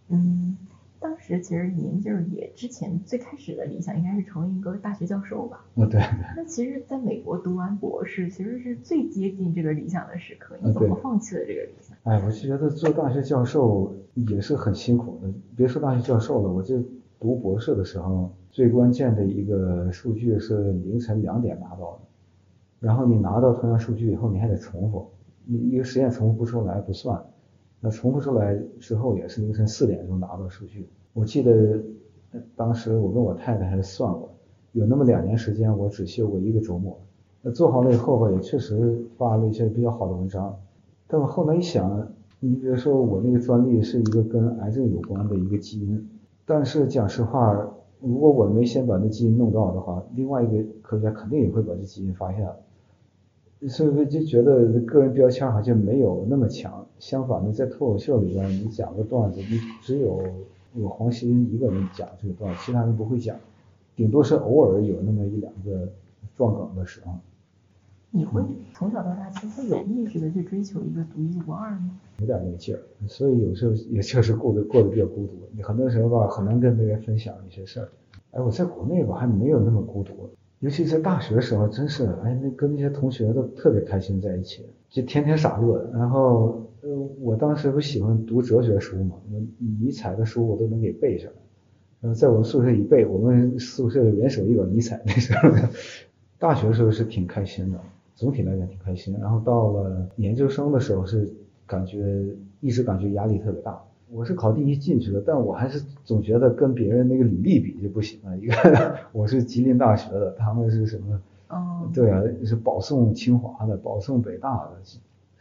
[0.09, 0.57] 嗯。
[1.39, 5.65] 其实您就是也之前最开始的理想应该是成为一个大学教授吧？
[5.75, 6.01] 嗯，对。
[6.35, 11.95] 那其实在美国读完博士，其实是最接近这个理想的时刻，你怎么放弃了这个理想？
[12.03, 15.31] 哎，我就觉得做大学教授也是很辛苦的。
[15.55, 16.83] 别说大学教授了，我就
[17.19, 21.99] 读博士的时候，最关键的一个数据是凌晨两点拿到的，
[22.79, 25.11] 然后你拿到同样数据以后，你还得重复，
[25.45, 27.23] 你一个实验重复不出来不算。
[27.79, 30.87] 那重复出来之后也是凌晨四点钟拿到数据。
[31.13, 31.79] 我记得
[32.55, 34.29] 当时我跟我太太还算过，
[34.71, 36.97] 有那么两年时间我只休过一个周末。
[37.41, 40.57] 那做好了以后吧，也确实发了一些比较好的文章。
[41.07, 42.07] 但我后来一想，
[42.39, 46.09] 你比如说我那个专利是一个跟癌症有关的一个基因，
[46.45, 47.53] 但是讲实话，
[47.99, 52.55] 如果我没先把那基因弄到的话，另外一个科学家肯定也会把这基因发现了。
[53.67, 60.19] 所以说就觉得个人标签好像没有那么强，相反的，在脱口秀里边，你讲个段子，你只有
[60.73, 63.37] 有黄鑫一个人讲这个段子，其他人不会讲，
[63.95, 65.91] 顶多是偶尔有那么一两个
[66.35, 67.13] 撞梗的时候。
[68.13, 71.97] 你会从小到大其实有意识的去追求一个独一无二吗？
[72.17, 75.31] 有点那个劲儿，所以有时候也确实过得过得比较孤独。
[75.53, 77.89] 你很多时候吧，很难跟别人分享一些事儿。
[78.31, 80.29] 哎，我在国内吧，还没有那么孤独。
[80.59, 85.89] 尤其在大学的时候，真是哎，那跟那些同学都特别开心在一起，就天天傻乐。
[85.93, 86.89] 然后呃，
[87.19, 91.33] 我当时不喜欢读哲学书嘛，那尼采的书我都能给背下来。
[92.01, 94.99] 然后在我们宿舍一背，我们宿舍人手一本尼采。
[95.05, 95.49] 那时候
[96.39, 97.79] 大学的时候是挺开心的，
[98.15, 99.15] 总体来讲挺开心。
[99.21, 101.31] 然后到了研究生的时候是
[101.67, 102.25] 感觉
[102.59, 103.79] 一直感觉压力特别大。
[104.09, 108.35] 我是考第一进去的，但我还是总觉得跟别人那个履历比就不行了。
[108.37, 108.53] 一个
[109.13, 111.21] 我是吉林大学的，他们是什么？
[111.49, 114.71] 哦，对啊，是保送清华的，保送北大的，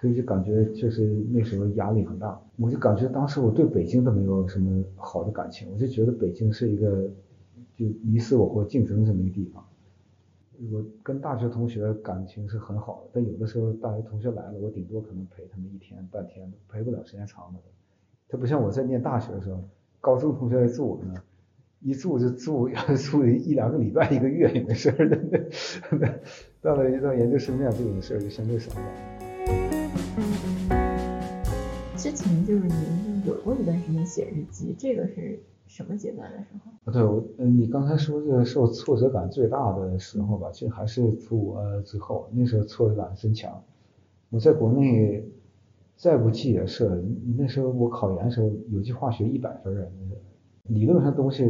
[0.01, 2.41] 所以就感觉确实那时候压力很大。
[2.57, 7.09] 我就感觉当时我对北京都没有什么好的感情，我就觉得北京是一个
[7.77, 9.65] 就你死我活竞争这么一个地方。
[10.71, 17.59] 我跟大学同学感情是很好的，但有的时候大学同学来了，我顶多可能陪他们一天半天，陪不了时间长的。
[18.29, 19.63] 他不像我在念大学的时候，
[20.01, 21.15] 高中同学来住我呢，
[21.81, 25.19] 一住就住要 住一两个礼拜一个月也没事儿的。
[26.61, 29.90] 到了一到研究生那样这种事儿就相对少点。
[32.11, 36.73] 之前就是您有过一段时间写日记，这个是什么阶段的时候？
[36.85, 43.63] 啊，对，我，嗯，你刚才说这个受挫折感最大的时候吧，其实还是出国之后，那时候挫折感真强。
[44.31, 45.25] 我在国内
[45.95, 47.01] 再不济也是，
[47.39, 49.89] 那时候我考研的时候有机化学一百分儿，
[50.65, 51.45] 理论上东西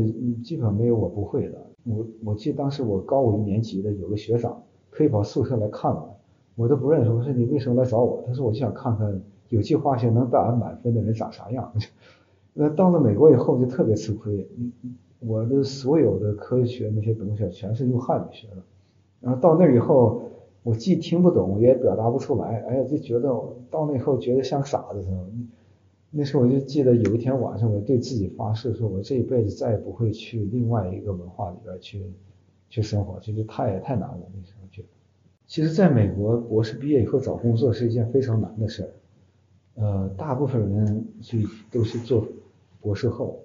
[0.45, 1.67] 基本上没有我不会的。
[1.85, 6.21] 我我记得当时我高五一年级的有个学长特意跑宿舍来看我，
[6.55, 8.23] 我都不认识，我说你为什么来找我？
[8.27, 11.73] 他说我就想看看有机化学能打满分的人长啥样。
[12.55, 14.73] 那到了美国以后就特别吃亏，嗯
[15.21, 18.63] 我的所有的科学那些东西全是用汉语学的，
[19.21, 20.23] 然后到那以后，
[20.63, 23.29] 我既听不懂也表达不出来，哎呀就觉得
[23.71, 25.17] 到那以后觉得像傻子似的。
[26.11, 32.03] 那时候我就记得有一天晚上，我对自己发誓，说我这一辈子再也不会去另外一个文化里边去
[32.69, 34.21] 去生活，这就太太难了。
[34.35, 34.89] 那时候觉得，
[35.47, 38.91] 其实在美国博士毕业以后找工作是一件非常难的事儿，
[39.81, 41.39] 呃，大部分人就
[41.73, 42.27] 都是做。
[42.83, 43.39] 博士后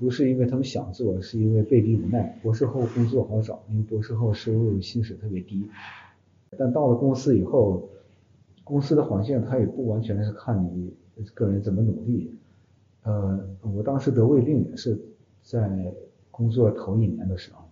[0.00, 2.38] 不是因为他们想做，是因为被逼无奈。
[2.42, 5.68] 博士后工作好找，因为博士后收入薪水特别低。
[6.56, 7.88] 但到了公司以后，
[8.64, 10.92] 公司的环境它也不完全是看你
[11.34, 12.32] 个人怎么努力。
[13.02, 14.98] 呃，我当时得胃病也是
[15.42, 15.92] 在
[16.30, 17.64] 工作头一年的时候，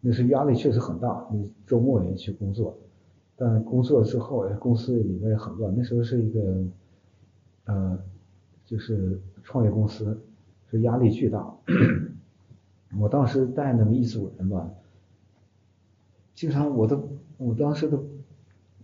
[0.00, 2.76] 那时压力确实很大，你周末也去工作。
[3.36, 5.72] 但工作之后，公司里面也很乱。
[5.76, 6.64] 那时候是一个，
[7.64, 7.98] 呃，
[8.64, 9.20] 就是。
[9.46, 10.18] 创业公司
[10.70, 11.54] 是压力巨大，
[12.98, 14.70] 我当时带那么一组人吧，
[16.34, 18.02] 经常我都我当时都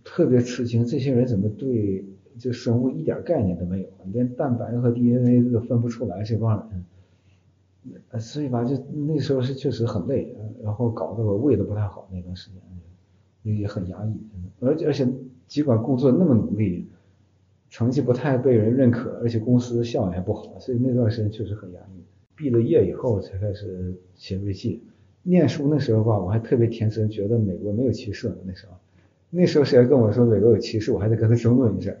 [0.03, 2.05] 特别吃惊，这些人怎么对
[2.37, 6.85] 这生物一点概念都没有，连蛋白和 DNA 都分不出来，这帮人，
[8.11, 14.15] 呃所以吧，就那时候是确实很累，然后搞得我胃都不太好，那段时间也很压抑，
[14.59, 15.11] 而且而且
[15.47, 16.87] 尽管工作那么努力。
[17.71, 22.03] 成绩不太被人认可，而且公司效益还不好，所以那段时间确实很压抑。
[22.35, 24.83] 毕了业以后才开始写日记。
[25.23, 28.35] 念书那时候吧，我还特别天真，觉得美国没有歧视呢。
[28.45, 28.73] 那时候，
[29.29, 31.95] 那时候谁要跟我说美国有歧视，我还得跟他争论一下。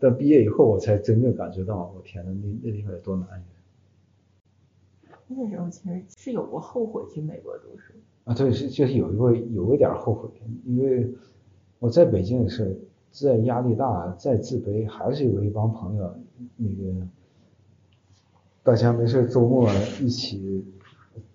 [0.00, 3.44] 但毕业以后，我才真正感觉到，我天呐，那那地方有多难。
[5.28, 7.92] 那时候其实是有过后悔去美国读书。
[8.24, 10.28] 啊，对，是就是有一个有一点后悔，
[10.66, 11.08] 因为
[11.78, 12.76] 我在北京也是。
[13.12, 16.12] 再压力大，再自卑，还是有一帮朋友，
[16.56, 17.06] 那个
[18.62, 19.68] 大家没事周末
[20.00, 20.64] 一起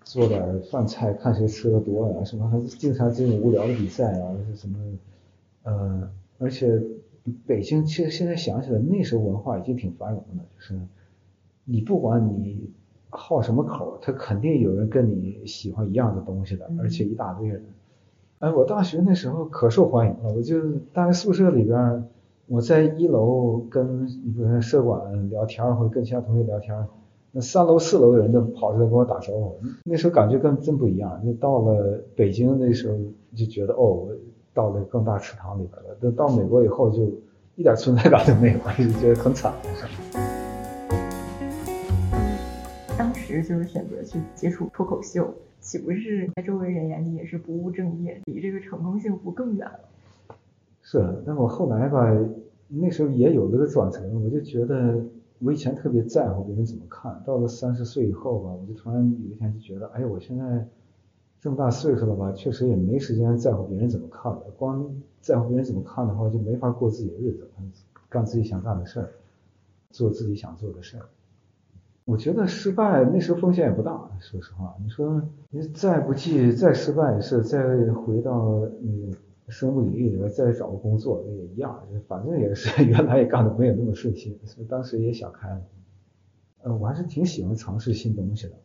[0.02, 4.78] 做点饭菜，看谁吃的多呀，什么还经常这种无聊的比赛啊，是什么？
[5.64, 6.10] 呃，
[6.40, 6.82] 而且
[7.46, 10.80] 北京其实现在想起来，那时候文化已经挺繁荣的，就是
[11.64, 12.72] 你不管你
[13.12, 17.64] 好什么口，他肯定有人跟你喜欢一样的东西的，而且一大堆人。
[18.40, 20.62] 哎，我大学那时候可受欢迎了，我就
[20.94, 22.08] 大学宿舍里边，
[22.46, 26.86] 我在一楼跟比如说社管聊天，或者跟其他同学聊天，
[27.32, 31.20] 那三楼四楼的人都跑出来跟我打招呼，那时候感觉跟真不一样。
[31.26, 32.96] 就到了北京那时候
[33.36, 34.10] 就觉得哦，我
[34.54, 35.98] 到了更大池塘里边了。
[36.00, 37.02] 等到美国以后就
[37.56, 39.52] 一点存在感都没有，就觉得很惨。
[42.96, 45.28] 当时就是选择去接触脱口秀。
[45.68, 49.80] 岂不是在周围人眼里也是不务正业，离这个成功幸福更远了？
[50.82, 52.08] 是，但我后来吧，
[52.70, 55.04] 那时候也有这个转折，我就觉得
[55.40, 60.66] 我以前特别在乎别人怎么看，到了三十岁以后吧，我就突然有一天就觉得，哎呀，我现在
[61.42, 67.50] 这么大岁数了吧，确实也没时间在乎别人怎么看了，光在乎别人怎么看的话，就没法过自己的日子，
[68.08, 69.12] 干自己想干的事儿，
[69.90, 71.10] 做自己想做的事儿。
[72.08, 74.74] 我觉得失败那时候风险也不大，说实话。
[74.82, 79.14] 你说你再不济再失败也是再回到嗯
[79.50, 85.62] 生物领域里边再找个工作那也一样，反正也是 原来也干的没有那么顺心，所以当时也想开了。
[86.64, 88.56] 呃，我还是挺喜欢尝试新东西的，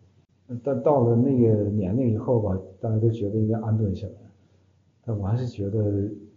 [0.62, 4.14] 但到了那个年龄以后吧，大家都觉得应该安顿下来，
[5.04, 5.80] 但我还是觉得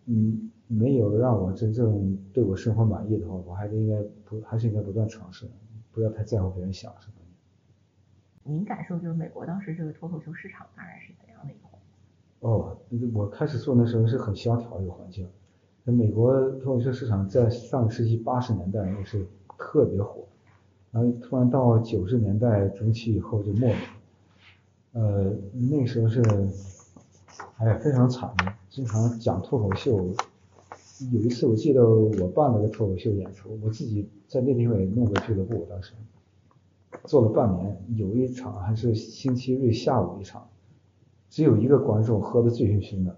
[0.08, 5.46] 嗯没有让我真正对我生活满意的话，我还是应该不还是应该不断尝试。
[5.96, 7.14] 不要太在乎别人想什么。
[8.44, 11.90] 您感受就是美国当时这个脱口秀市场大概是怎样的一个环境？
[12.42, 12.78] 哦，
[13.14, 15.26] 我开始做那时候是很萧条一个环境。
[15.86, 19.26] 那美国脱口秀市场在上个世纪八十年代那是
[19.58, 20.28] 特别火，
[20.92, 23.80] 然后突然到九十年代中期以后就没落。
[24.92, 26.22] 呃，那时候是，
[27.58, 30.14] 哎呀，非常惨的，经常讲脱口秀。
[31.12, 35.94] 有一次我记得我办了个脱口秀演出，我自己在那地方也弄个俱乐部，当时
[37.04, 40.48] 做了半年，有一场还是星期日下午一场，
[41.30, 43.18] 只有一个观众喝的醉醺醺的，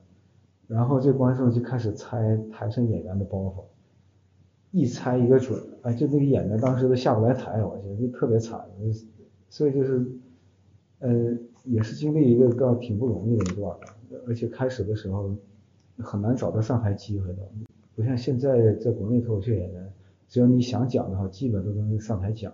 [0.65, 3.63] 然后这观众就开始猜台上演员的包袱，
[4.71, 8.59] 一猜一个准，哎，就那个演员当时都下不来台，我觉得就特别惨，
[9.49, 10.03] 所以就是
[10.99, 13.77] 呃，也是经历一个倒挺不容易的一段，
[14.25, 15.31] 而且开始的时候
[15.99, 17.49] 很难找到上台机会的，
[17.97, 19.91] 不像现在在国内脱口秀演员，
[20.29, 22.53] 只要你想讲的话，基本都能上台讲。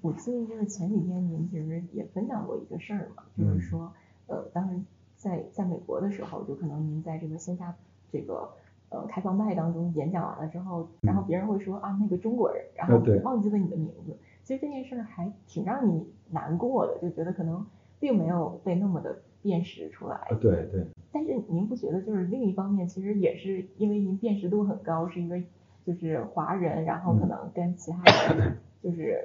[0.00, 3.92] 我记得就是前几天您其实也分享过一个事儿嘛，就是说，
[4.28, 4.80] 呃，当时
[5.16, 7.74] 在在美国的时候，就可能您在这个线下
[8.12, 8.48] 这个
[8.90, 14.16] 呃开放麦当中演讲完了之后，然后别人会说啊那个中国人，然后忘记了你的名字。
[14.44, 17.66] 其实这件事儿还挺让你难过的，就觉得可能
[17.98, 20.20] 并没有被那么的辨识出来。
[20.40, 20.84] 对对。
[21.12, 25.40] 但是您不觉得就是另一方面，其实也是因为您辨识度很高，是一个
[25.84, 28.02] 就是华人，然后可能跟其他
[28.34, 29.18] 人就是。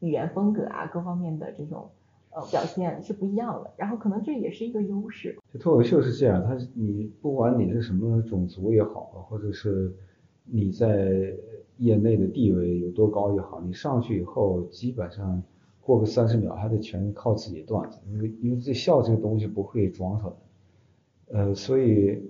[0.00, 1.90] 语言风格啊，各方面的这种
[2.30, 5.36] 呃表现是不一样的，然后可能这也是一个优势。
[5.52, 9.92] 就脱口秀是这样，它你不管你是什么种族也好，或者是
[10.44, 11.34] 你在
[11.78, 15.42] 业内的地位有多高也好，你上去以后基本上
[15.88, 20.34] 过个三十秒还得全靠自己段子，因为因为这笑这个东西不会装出来，
[21.38, 22.22] 呃，所以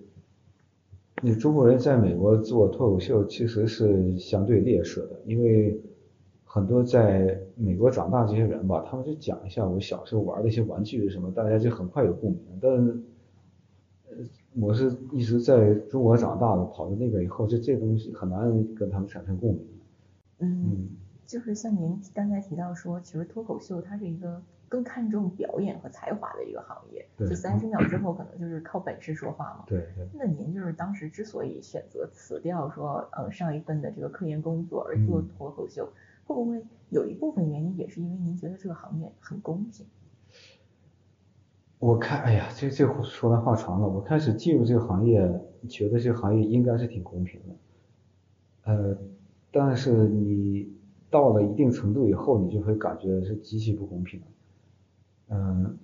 [1.22, 5.80] 你中国人在美国做脱口秀其实是相对劣势的，因为。
[6.50, 12.40] 很多在美国长大这些人吧，他们就讲一下我小时候玩的一些玩具什么，大家就很快有共鸣。
[12.58, 12.72] 但，
[14.08, 14.24] 呃，
[14.58, 19.66] 我是一直在中国长大的，跑到那边以后，就这东西很难跟他们产生共鸣。
[20.38, 20.88] 嗯，
[21.28, 29.64] 就是像您刚才提到说，其实脱口秀它是一个更看重表演和才华的一个行业，就三十秒之后可能就是靠本事说话嘛。
[29.66, 30.08] 对对。
[30.14, 35.92] 那您就是当时之所以选择辞掉说，呃，上一份的这个科研工作而做脱口秀。
[36.24, 39.86] 会不会有一部分原因也是因为您觉得这个行业很公平？
[41.78, 43.86] 我看，哎呀，这这说来话长了。
[43.86, 45.20] 我开始进入这个行业，
[45.68, 48.98] 觉得这个行业应该是挺公平的，呃，
[49.50, 50.70] 但是你
[51.10, 54.20] 到了一定程度以后，你就会感觉是极其不公平。
[55.28, 55.76] 嗯，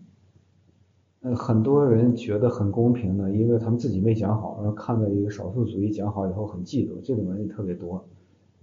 [1.22, 8.04] 嗯，很多人觉得很公平呢，因为他们自己没讲好，然后看到一个少数主义讲好以后很嫉妒，这种人也特别多。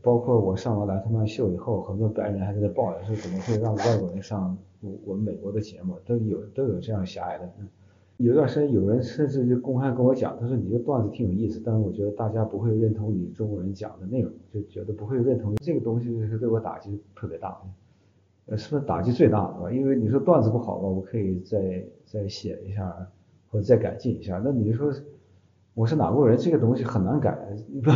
[0.04, 7.52] 包括我上完莱特曼秀以后，很多白人还在抱怨说怎么会让外国人上我我们美国的节目，都有都有这样狭隘的。
[8.22, 17.62] 有段时间有人甚至就公开跟我讲，他说你这段子挺有意思，但是我觉得大家不会认同你中国人讲的内容，就觉得不会认同这个东西是对我打击特别大。
[18.48, 19.72] 呃，是不是打击最大的吧？
[19.72, 23.08] 因为你说段子不好吧，我可以再再写一下
[23.50, 24.42] 或者再改进一下。
[24.44, 24.92] 那你说
[25.74, 27.38] 我是哪国人，这个东西很难改，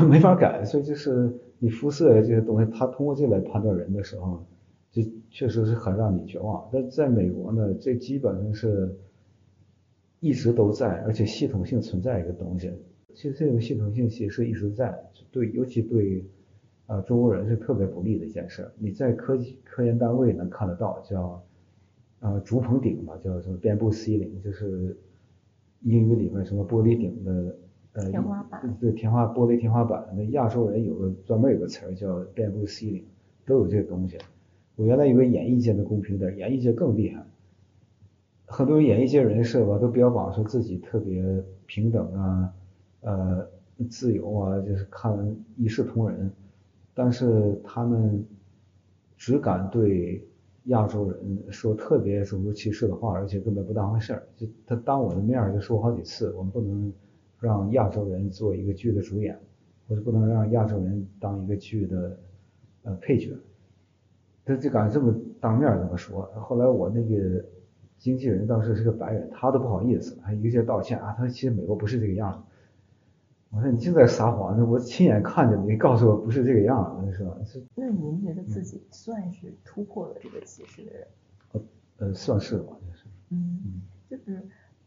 [0.10, 1.34] 没法改，所以就是。
[1.58, 4.44] 你肤色这些东西，他通过这来判断人的时候，
[4.92, 5.02] 这
[5.32, 6.68] 确实是很让你绝望。
[6.70, 8.94] 但在美国呢，这基本上是
[10.20, 12.72] 一直都在，而且系统性存在一个东西。
[13.14, 14.98] 其实这种系统性其实一直在，
[15.32, 16.26] 对，尤其对
[16.86, 18.70] 啊中国人是特别不利的一件事。
[18.78, 21.44] 你在科技科研单位能看得到，叫
[22.20, 24.98] 啊竹棚顶吧，叫什么 bamboo ceiling，就是
[25.82, 27.58] 英语里面什么玻璃顶的。
[27.94, 33.06] 呃，天花板，对，天花玻璃天花板，那亚洲人有个专门有个词儿叫 bamboo ceiling，
[33.46, 34.18] 都有这个东西。
[34.76, 37.26] 我原来以为演艺界的公平点，演艺界更厉害。
[38.46, 41.24] 很多演艺界人士吧，都标榜说自己特别
[41.66, 42.54] 平等啊，
[43.02, 43.48] 呃，
[43.90, 46.32] 自由啊，就是看一视同仁，
[46.94, 48.26] 但是他们
[49.18, 50.26] 只敢对
[50.66, 54.28] 亚洲人说特别种族歧视的话，而且根本不当回事儿。
[54.36, 56.94] 就他当我的面就说好几次，我们不能。
[57.38, 59.38] 让亚洲人做一个剧的主演，
[59.88, 62.18] 或者不能让亚洲人当一个剧的
[62.84, 63.38] 呃配角，
[64.46, 66.24] 他就敢这么当面这么说。
[66.40, 67.46] 后来我那个
[67.98, 71.14] 经纪人当时是个白人，他都不好意思，还一个劲道歉啊。
[71.18, 72.40] 他说其实美国不是这个样子。
[73.52, 77.38] 我说你净在撒谎，那我亲眼看见你告诉我不是这个样子，是吧？
[77.76, 81.08] 那您觉得自己算是突破了这个歧视的人？
[81.98, 83.06] 呃，算是吧，就是。
[83.30, 84.42] 嗯，就是。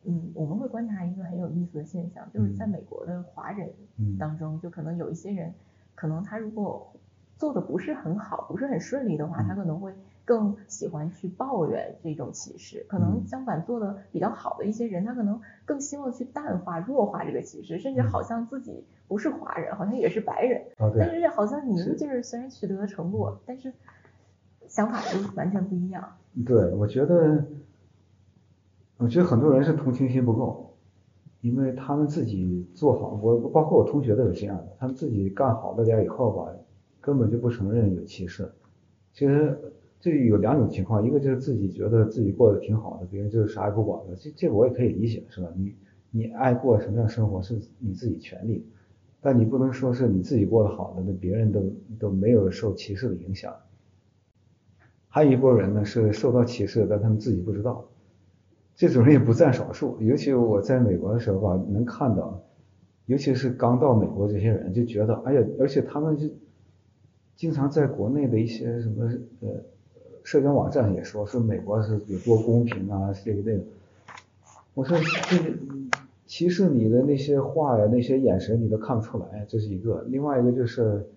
[0.05, 3.69] 嗯，我们会观察一个很有意思的现象，就是在美国的华人
[4.17, 5.53] 当中，就可能有一些人，
[5.97, 6.95] 可能他如果
[7.37, 9.93] 做的不是很好，不是很顺利的话，他可能会
[10.29, 12.85] 更喜欢去抱怨这种歧视。
[12.87, 20.63] 可能相反做的比较好的一些人，他可能更希望去淡化、弱化这个歧视，甚至好像自己不是华人， 好像也是白人。
[20.99, 23.73] 但是好像您就是虽然取得了成果，但是
[24.67, 26.17] 想法就完全不一样。
[26.45, 27.43] 对，我觉得。
[28.99, 30.75] 我觉得很多人是同情心不够，
[31.41, 36.53] 因为他们自己做好，我包括我同学都是这样的，他们自己干好了点以后吧，
[37.01, 38.51] 根本就不承认有歧视。
[39.13, 39.57] 其实
[40.01, 45.49] 这有两种情况，一个就是自己觉得自己过得挺好的，别人就是啥也不管的，这这我也可以理解，是吧？
[45.57, 45.75] 你
[46.11, 48.65] 你爱过什么样生活是你自己权利，
[49.21, 51.63] 但你不能说是你自己过得好的，那别人都
[51.99, 53.53] 都没有受歧视的影响。
[55.09, 57.89] 还有一波人呢是受到歧视，但他们自己不知道。
[58.77, 60.01] 这种人也不占少数。
[60.01, 62.41] 尤其我在美国的时候吧，能看到，
[63.07, 66.29] 尤其是刚到美国这些人，就觉得，哎呀，而且他们就
[67.35, 69.05] 经常在国内的一些什么
[69.41, 69.49] 呃
[70.29, 73.65] 社交网站也说，说美国是有多公平啊，这个那个。
[74.75, 75.59] 我说这个
[76.27, 80.05] 歧视你的那些话呀，那些眼神你都看不出来，这是一个。
[80.09, 81.09] 另外一个就是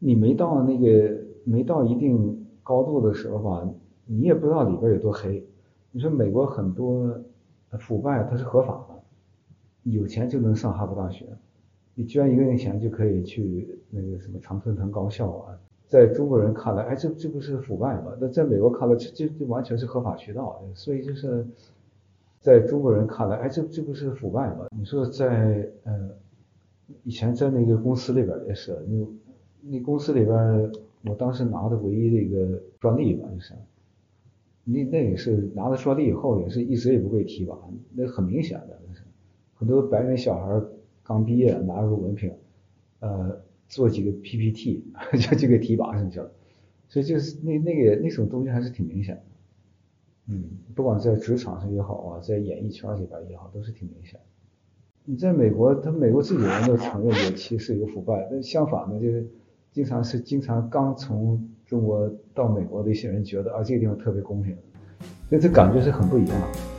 [0.00, 3.64] 你没到那个没到一定高度的时候吧，
[4.06, 5.46] 你也不知道里边有多黑。
[5.92, 7.16] 你说美国很多
[7.78, 11.26] 腐败它是合法的，有钱就能上哈佛大学，
[11.94, 15.56] 你捐一个月钱就可以去那个什么常春藤高校啊。
[15.92, 18.16] 在中国人看来，哎，这这不是腐败吗？
[18.20, 20.62] 那在美国看来，这这这完全是合法渠道。
[20.74, 21.46] 所以就是。
[22.44, 24.66] 在中国人看来，哎，这这不是腐败吗？
[24.76, 26.10] 你说在呃，
[27.04, 29.06] 以前在那个公司里边也是，那
[29.70, 30.36] 那公司里边，
[31.04, 33.54] 我当时拿的唯一的一个专利吧，就是，
[34.64, 37.56] 那那也是拿了专利以后，也是一直也不被提拔，
[37.94, 39.02] 那很明显的，那是
[39.54, 40.60] 很多白人小孩
[41.04, 42.34] 刚毕业拿个文凭，
[42.98, 43.40] 呃，
[43.72, 44.84] 做几个 PPT
[45.18, 46.30] 就就给提拔上去了，
[46.88, 49.22] 所以就是那那个那种东西还是挺明显的。
[50.28, 50.44] 嗯，
[50.74, 54.20] 不管在职场上也好啊，在演艺圈里边也好，都是挺明显。
[55.06, 59.26] 你在美国，他美国自己人都承认有歧视有腐败，但相反呢，就是
[59.72, 64.54] 经常是经常刚从中国到美国的一些人觉得啊，这个地方特别公平，
[65.30, 66.71] 所以这感觉是很不一样的。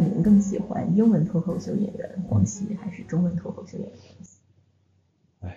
[0.00, 3.96] 您更喜欢英文脱口秀演员王希，还是中文脱口秀演员？
[5.40, 5.56] 哎。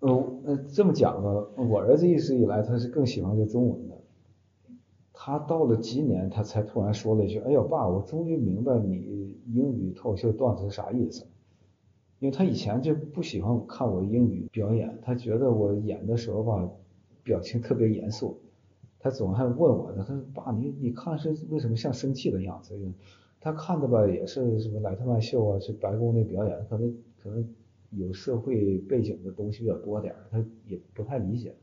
[0.00, 0.10] 呃，
[0.44, 3.96] 呃，这么讲吧，我儿子一直以来他是更喜欢这中文的。
[5.12, 11.24] 他到了今年，他才突然说了一句：“哎呦，爸，我终于明白你英语脱口秀段子是啥意思。”
[12.18, 16.68] 因为他以前就不喜欢看我英语表演，他觉得我演的时候吧，
[17.22, 18.40] 表情特别严肃。
[19.02, 22.74] 他总还问我，他说：“爸，你你看是为什么像生气的样子？”
[23.38, 27.46] 他看的吧，也是什么莱特曼秀啊，是白宫那表演，可能可能。
[27.94, 31.54] 有社会背景的东西比较多点儿，他也不太理解。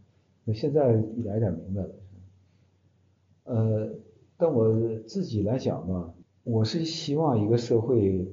[0.44, 1.96] 那现在一点一点明白了。
[3.46, 3.90] 呃，
[4.38, 6.14] 但我自己来讲吧，
[6.44, 8.32] 我是希望一个社会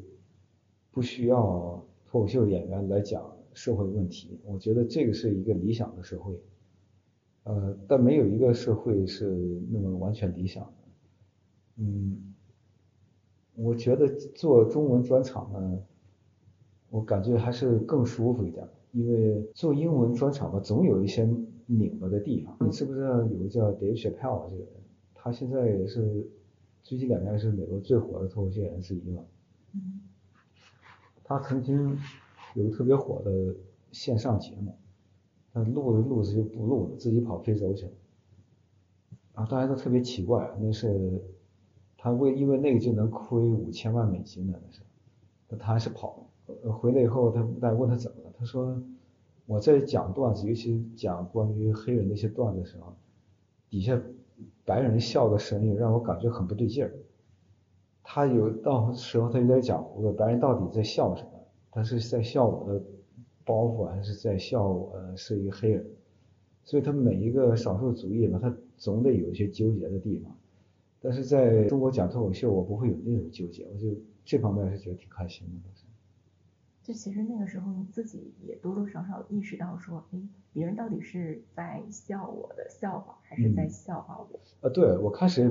[0.91, 4.41] 不需要脱口秀演员来讲社会问题。
[4.45, 6.39] 我觉得这个是一个理想的社会。
[7.47, 9.31] 呃，但没有一个社会是
[9.71, 10.73] 那么完全理想的。
[11.77, 12.35] 嗯，
[13.55, 15.79] 我觉得做中文专场呢。
[16.89, 21.29] 我感觉还是更舒服一点，因为做英文专场吧，总有一些
[21.67, 22.57] 拧巴的地方。
[22.61, 24.69] 你知不知道有个叫 Dave Chappelle 这个人？
[25.13, 26.27] 他现在也是
[26.83, 29.25] 最近两年是美国最火的脱口秀演员之一嘛。
[31.25, 31.99] 他曾经
[32.55, 33.55] 有个特别火的
[33.91, 34.79] 线上节目，
[35.57, 37.93] 他录着录着就不录了，自己跑非洲去了。
[39.33, 41.19] 然后大家都特别奇怪，那是
[41.97, 44.83] 他为因为那个就能亏五千万美金的那是，
[45.49, 46.29] 那他还是跑。
[46.79, 48.79] 回来以后，他大家问他怎么了，他说
[49.47, 52.95] 我在讲段子，尤其讲关于黑人的一些段子的时候，
[53.71, 53.99] 底下
[54.67, 56.93] 白人笑的声音让我感觉很不对劲儿。
[58.03, 61.31] 他有到时候他有点讲糊涂，白人到底在笑什么？
[61.71, 62.83] 他是在笑我的
[63.47, 65.87] 包袱，还是在笑我是一个黑人？
[66.65, 70.37] 所以他每一个少数族裔嘛，他总得有一些纠结的地方。
[71.01, 73.87] 但是在中国讲脱口秀，我不会有那种纠结，我就
[74.25, 75.71] 这方面是觉得挺开心的。
[76.83, 80.21] 就其实那个时候你自己也多多少少意识到说，哎，
[80.53, 84.69] 别人到底是在笑我的笑话，还是在笑话我？
[84.69, 85.49] 啊，对我开始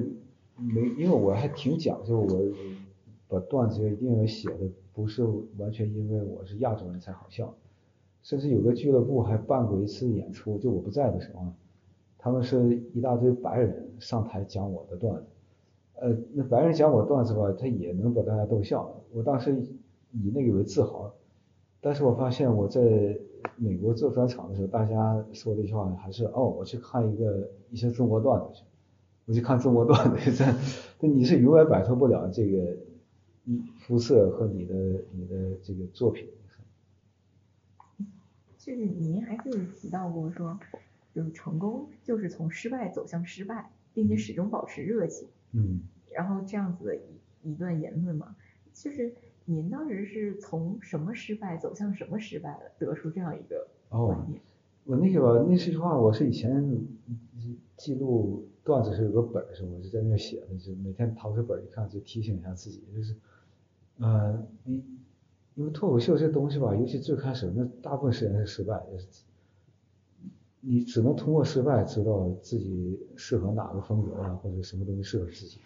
[0.58, 2.52] 没，因为我还挺讲究，我
[3.28, 5.26] 把段子一定要写的不是
[5.58, 7.54] 完全因为我是亚洲人才好笑，
[8.26, 11.46] 甚至有个俱乐部还办过一次演出，就我不在的时候，
[12.18, 15.26] 他们是一大堆白人上台讲我的段子，
[16.02, 19.56] 呃，那白人讲我段子吧，他也能把大家逗笑，我当时
[20.12, 21.14] 以那个为自豪。
[21.80, 23.16] 但是我发现我在
[23.58, 28.64] 美国做专场的时候，大家说的一句话还是哦，我去看一个一些中国段子去，
[29.28, 30.46] 我去看中国段子， 这
[31.00, 32.76] 这你是永远摆脱不了这个
[33.82, 34.76] 肤色和你的
[35.12, 36.28] 你的这个作品。
[38.66, 40.60] 就是您还是提到过说，
[41.14, 45.28] 就是成功就是从失败走向失败，并且始终保持热情。
[45.52, 45.82] 嗯。
[46.12, 48.36] 然后这样子的一一段言论嘛，
[48.74, 49.14] 就是。
[49.48, 54.42] 您当时是从什么失败走向什么失败的，得出这样一个观念？
[54.86, 56.84] 我那个那句话，我是以前
[57.78, 63.16] 记录段子是有个本儿，是我是在那写的，就每天掏出本儿一看，就提醒一下自己，就是，
[64.00, 64.84] 呃，你
[65.56, 69.08] 因为脱口秀这东西吧，尤其最开始那大部分时间是失败，就是，
[70.60, 75.58] 你只能通过失败知道自己适合哪个风格啊，或者什么东西适合自己。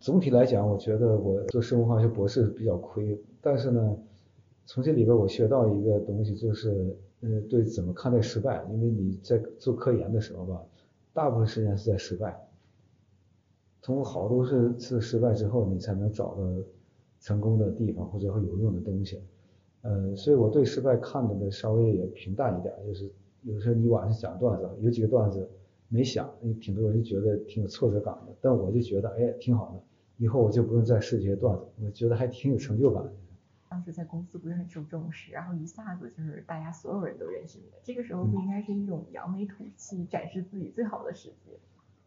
[0.00, 3.96] 总体来讲，我觉得我做生物化学博士比较亏，但是呢，
[4.66, 8.66] 从这里边我学到一个东西，就是呃，对怎么看待失败。
[8.72, 10.60] 因为你在做科研的时候吧，
[11.12, 12.36] 大部分时间是在失败，
[13.80, 16.42] 通过好多次次失败之后，你才能找到
[17.20, 19.20] 成功的地方或者有用的东西。
[19.86, 23.08] 呃，所以我对失败看的呢稍微也平淡一点，就是
[23.42, 25.48] 有时候你晚上讲段子，有几个段子。
[25.88, 26.28] 没想，
[26.60, 29.80] 挺多人觉得挺有挫折感的，但我就觉得，哎，挺好的，
[30.16, 33.12] 以后我就不用再试这些段子，我觉得还挺有成就感的。
[33.68, 41.52] 当时在公司不是很受重视，然后一下子就是大家所有人都认识你了，这个时候不应该是一种扬眉吐气、展示自己最好的时机？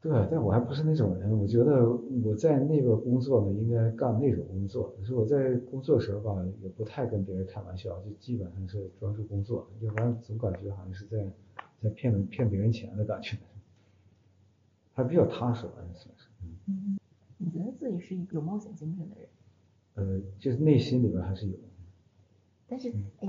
[0.02, 1.86] 对，但我还不是那种人，我觉得
[2.24, 4.96] 我在那边工作呢，应该干那种工作。
[4.98, 11.30] 可是我在工作时候吧，也不太跟别人开玩笑，就基本上是专注工作，要不然总感觉好像是在
[11.82, 13.38] 在骗骗别人钱的感觉。
[14.94, 16.28] 还比较踏实吧，算是。
[16.68, 16.98] 嗯，
[17.38, 19.30] 你觉得自己是一个有冒险精神的人？
[19.96, 21.58] 呃，就是内心里边还是有。
[22.68, 22.90] 但是，
[23.20, 23.28] 哎，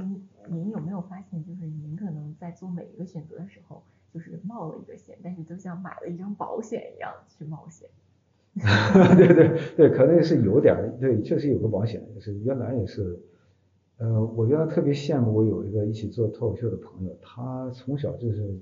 [0.49, 7.89] 您有没有发现，就是您可能在做每一个选择的时候，就是冒了一个险，但是就像买了一张保险一样去冒险。
[9.17, 13.21] 对对对，可能是有点，对，确实有个保险，就是原来也是，
[13.99, 18.59] 呃，我原来特别羡慕我有一个一起做脱口秀的朋友，他从小就是。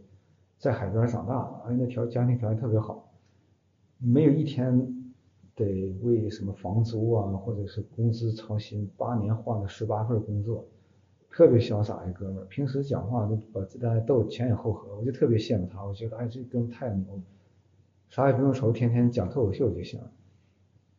[0.60, 3.12] 在海边长大的，而且那条家庭条件特别好，
[3.98, 4.92] 没有一天
[5.54, 10.66] 得为什么房租啊或者是工资操心，八年换了十八份工作，
[11.38, 17.22] 特别潇洒一哥们儿，平时讲话都把大家逗前仰后合，我就特别羡慕他，我觉得哎这哥们太牛了，
[18.08, 20.10] 啥也不用愁，天天讲脱口秀就行了。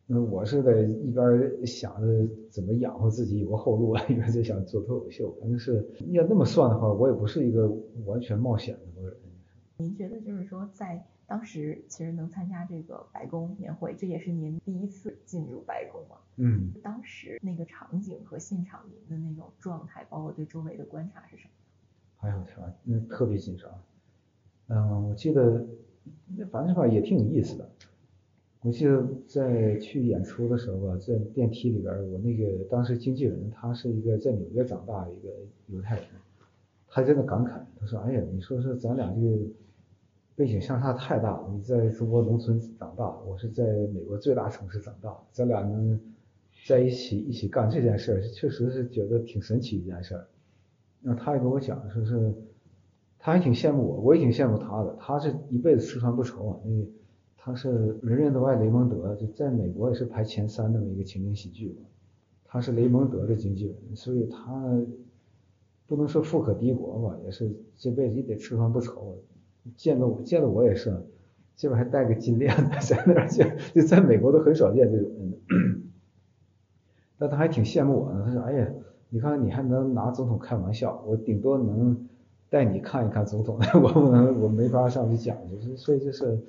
[0.06, 7.70] 那我是在一边想着怎么养活自己有个后路，一边在想做脱口秀，反正是要那么算的话，我也不是一个
[8.06, 9.14] 完全冒险的人。
[9.76, 16.16] 您觉得就是说，在当时其实能参加这个白宫年会，这也是您第一次进入白宫吗？
[16.38, 16.72] 嗯。
[16.82, 21.50] 当时那个场景和现场您的那种状态，包括对周围的观察是什么？
[22.22, 23.70] 哎呦天，那特别紧张。
[24.66, 25.64] 嗯，我记得，
[26.50, 27.70] 反正吧也挺有意思的。
[28.62, 35.28] 我记得在去演出的时候吧，在电梯里边，我那个当时经纪人他是一个在纽约长大的一个
[35.68, 36.06] 犹太人，
[36.88, 39.38] 他在那感慨，他说：“哎呀，你说说咱俩就。”
[40.40, 43.62] 背景相差太大，你在中国农村长大，我是在
[43.92, 46.00] 美国最大城市长大，咱俩能
[46.66, 50.26] 在一起一起干这件事，确实是觉得挺神奇一件事儿。
[51.02, 52.32] 那他也跟我讲，说是
[53.18, 54.96] 他还挺羡慕我，我也挺羡慕他的。
[54.98, 56.88] 他是一辈子吃穿不愁啊，因为
[57.36, 61.86] 他是人人都爱雷蒙德，就在美国也是排前三那么一个情景喜剧嘛。
[62.46, 64.82] 他是雷蒙德的经纪人，所以他
[65.86, 69.22] 不能说富可敌国吧，也是这辈子也得吃穿不愁。
[69.76, 70.94] 见到我，见到我也是，
[71.56, 73.44] 这边还带个金链子在那儿，就
[73.74, 75.82] 就在美国都很少见这种人。
[77.18, 78.68] 但他还挺羡慕我呢，他说：“哎呀，
[79.10, 82.08] 你看你还能拿总统开玩笑，我顶多能
[82.48, 86.40] 带你看一看总统， 我不能，我没法上去讲就是。”所以就是，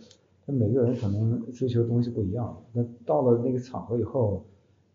[0.46, 2.64] 他每个人可能追求的东西不一样。
[2.72, 4.46] 那到了那个场合以后，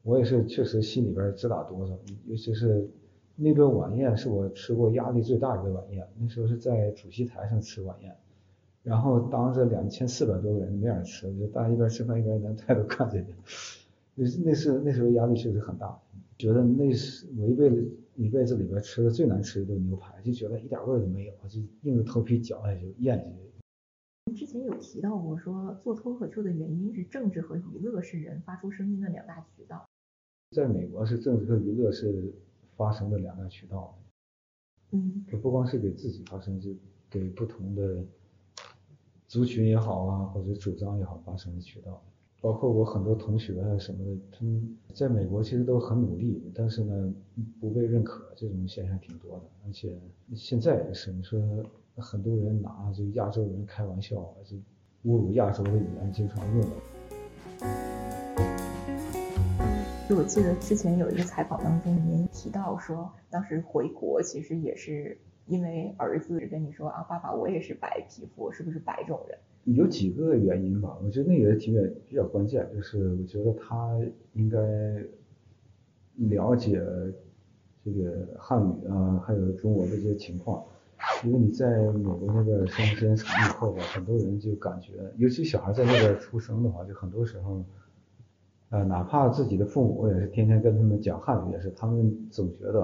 [0.03, 1.93] 我也是确实心里边直打哆嗦，
[2.27, 2.89] 尤其是。
[3.39, 8.17] 那顿晚宴是我吃过压力最大的一个晚宴，那时候是在主席台上吃晚宴，
[8.83, 13.27] 然后当着两千四百多个人没人吃，就大家一边吃饭一边咱抬头看着你，
[14.15, 16.01] 那那是那时候压力确实很大，
[16.39, 23.37] 觉得那是我一辈子一辈子里边吃的最难吃的一顿牛排，就觉得一点味儿都没有，就硬着头皮嚼下去咽下去。
[24.25, 29.87] 您之前有提到过说做脱口秀的原因是政治和娱乐是人发出声音的两大渠道，
[30.53, 32.33] 在美国是政治和娱乐是。
[32.77, 33.99] 发声的两大渠道，
[34.93, 36.71] 嗯，这不光是给自己发声，就
[37.09, 38.05] 给不同的
[39.27, 42.03] 族群也好啊，或者主张也好发声的渠道。
[42.39, 47.15] 包括我很多同学啊什么的，他们在美国其实都很努力，但是呢
[47.59, 49.43] 不被认可，这种现象挺多的。
[49.65, 49.99] 而且
[50.35, 51.41] 现在也是，你说
[51.97, 54.57] 很多人拿这亚洲人开玩笑，就
[55.11, 57.96] 侮辱亚洲的语言经常用的。
[60.09, 69.37] 就我记得之前有一个采访当中，您提到说，当时回国其实也是因为儿子跟你说啊，爸爸我也是白皮肤，是不是白种人？
[69.77, 71.75] 有几个原因吧，我觉得那个挺
[72.09, 73.99] 比较关键，就是我觉得他
[74.35, 74.61] 应该
[76.15, 76.81] 了解
[77.85, 80.65] 这个汉语啊，还有中国的这些情况，
[81.25, 87.65] 因为你在美国那边生活时间长以后吧，很多人就感觉，尤其小孩在那边出生的话，就很多时候。
[88.71, 92.81] 呃，哪怕自己的父母也是天天跟他们讲汉语，也是他们总觉得，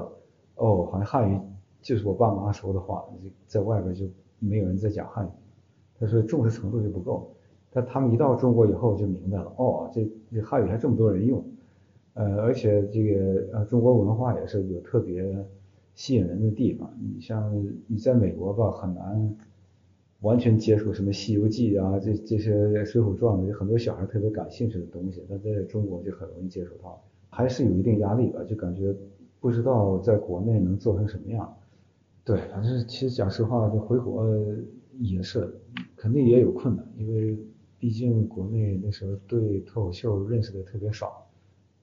[0.56, 1.38] 哦，好像汉语
[1.80, 3.04] 就是我爸妈说的话，
[3.46, 4.06] 在外边就
[4.38, 5.30] 没有人在讲汉语，
[5.98, 7.28] 他说重视程度就不够。
[7.74, 11.42] 但他们一到中国以后就明白了，哦，这这汉语还这么多人用，
[12.14, 15.36] 呃，而且这个呃中国文化也是有特别
[15.94, 16.88] 吸引人的地方。
[17.00, 17.52] 你像
[17.86, 19.34] 你在美国吧，很难
[20.22, 22.54] 完全接触什么《西游记》啊，这这些
[22.84, 28.92] 《水浒传》的，有很多小孩特别感兴趣的东西，但在中国就很容易接触到，还是有一定压力吧，就感觉
[29.38, 31.54] 不知道在国内能做成什么样。
[32.24, 34.26] 对，反正其实讲实话，就回国
[34.98, 35.54] 也是
[35.96, 37.38] 肯定也有困难，因为。
[37.82, 41.26] 毕竟国内那时候对脱口秀认识的特别少，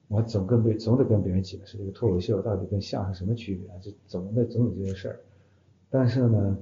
[0.08, 5.20] 我总跟别总得跟别人解释这个脱口秀到底跟相声什么区别，就总得总有这些事儿。
[5.90, 6.56] 但是呢，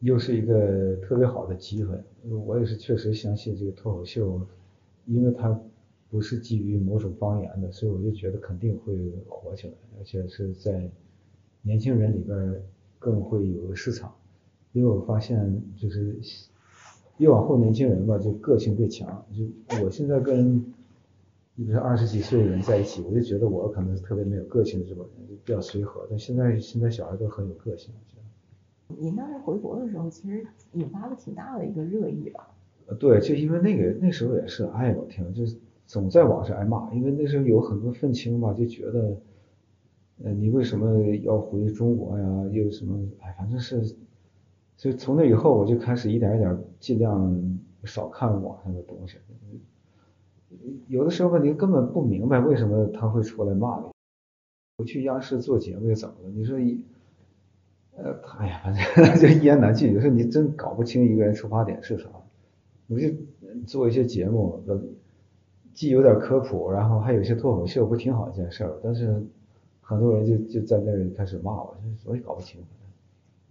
[0.00, 1.98] 又是一个特别好的机会，
[2.46, 4.40] 我也是确实相信这个脱口秀，
[5.06, 5.60] 因为它
[6.10, 8.94] 不是基于某种方言的，所以我就觉得肯定会
[9.28, 10.90] 火起来，而且是在
[11.62, 12.62] 年轻人里边
[12.98, 14.14] 更会有市场，
[14.72, 16.18] 因为我发现就是。
[17.18, 19.26] 越往后年轻人吧，就个性越强。
[19.32, 19.44] 就
[19.82, 20.64] 我现在跟
[21.56, 26.06] 你，比如二十几岁的人在一起，我就觉得我可能是特别没有个性的这种人，就比较随和。
[26.08, 27.92] 但现在现在小孩都很有个性。
[28.96, 32.48] 您当时回国的时候，其实引发了挺大的一个热议吧？
[32.86, 39.16] 呃，对，就因为那个那时候也是，哎我天，就是总在网上挨骂，因为那时候有很多愤青吧，就觉得，
[40.24, 42.48] 呃，你为什么要回中国呀？
[42.50, 43.06] 又什么？
[43.20, 43.96] 哎，反正是。
[44.80, 49.18] 所以从那以后，我就开始一点一点尽量少看网上的东西。
[50.86, 53.86] 有的时候吧，你根本不明白为什么他会出来骂你。
[54.76, 56.30] 不去央视做节目又怎么了？
[56.30, 56.84] 你说一，
[57.98, 58.82] 呃，哎呀，反正
[59.20, 59.92] 就一言难尽。
[59.92, 62.08] 有时候你真搞不清一个人出发点是啥。
[62.86, 63.08] 我就
[63.66, 64.62] 做一些节目，
[65.74, 68.78] 既有点科普，然后还有一些脱口秀，不挺好一件事儿。
[68.82, 69.22] 但是
[69.82, 72.60] 很多人就就在那里开始骂我，我也搞不清。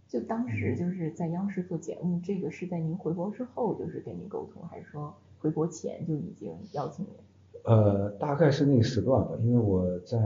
[0.08, 7.14] 就当时就是在央视做节目，这个是在您回国之后就是跟您沟通，还是说回国前就已经邀请您？
[7.64, 10.18] 呃，大概是那个时段吧，因为我在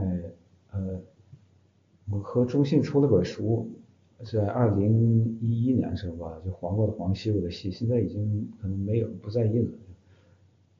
[0.70, 1.00] 呃，
[2.10, 3.68] 我和中信出了本书，
[4.24, 9.78] 在二零一一年的时候吧，就黄过的黄，西过的西，现在已经可能没有不再印了。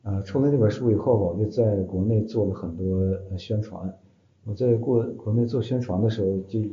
[0.05, 3.93] 呃，出了那本书以后吧，我就在国内做了很多宣传。
[4.45, 6.66] 我在过国内做宣传的时候，就有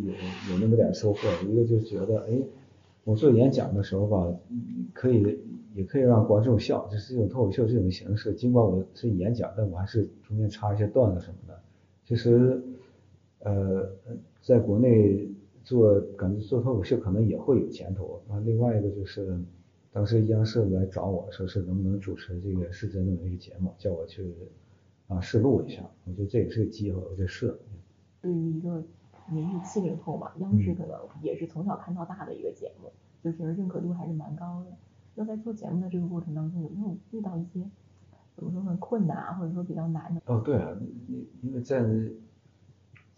[0.51, 1.19] 有那么点收获。
[1.47, 2.41] 一个就觉得，哎，
[3.03, 4.33] 我做演讲的时候吧，
[4.93, 5.37] 可以
[5.75, 8.33] 也可以让观众笑，就是这种脱口秀这种形式。
[8.33, 11.59] 尽管我是演讲，但我还是中间插一些段子什么的。
[12.05, 12.59] 其实，
[13.43, 13.87] 呃，
[14.41, 15.29] 在国内
[15.63, 18.19] 做感觉做脱口秀可能也会有前途。
[18.29, 19.39] 啊，另外一个就是，
[19.91, 24.33] 当时央视来找我说是能不能主持这个是真的一个节目，叫我去。
[25.09, 27.57] 啊，试录一下，我觉得这也是个机会，我就试了。
[28.21, 28.83] 对于一个
[29.31, 32.91] 您是七零后嘛，央视可能也是从小看到大的一个节目，
[33.23, 34.77] 就是认可度还是蛮高的。
[35.15, 37.67] 那在做节目的这个过程当中，有没有遇到一些
[38.35, 40.21] 怎么说呢困难啊，或者说比较难的？
[40.27, 40.77] 哦，对啊，
[41.41, 41.83] 因为在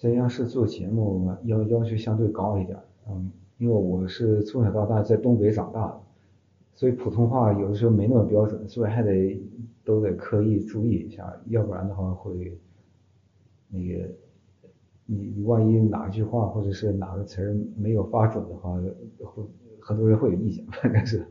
[0.01, 2.75] 在央视做节目要要求相对高一点，
[3.07, 6.01] 嗯，因为我是从小到大在东北长大的，
[6.73, 9.39] 所以普通话有的时候没那么标准，所以还得。
[9.83, 12.55] 都得刻意注意一下，要不然的话会
[13.67, 14.07] 那个
[15.07, 18.79] 你你万一哪句话或者是哪个词儿没有发准的话，
[19.23, 19.43] 会
[19.79, 21.25] 很多人会有意见， 反正是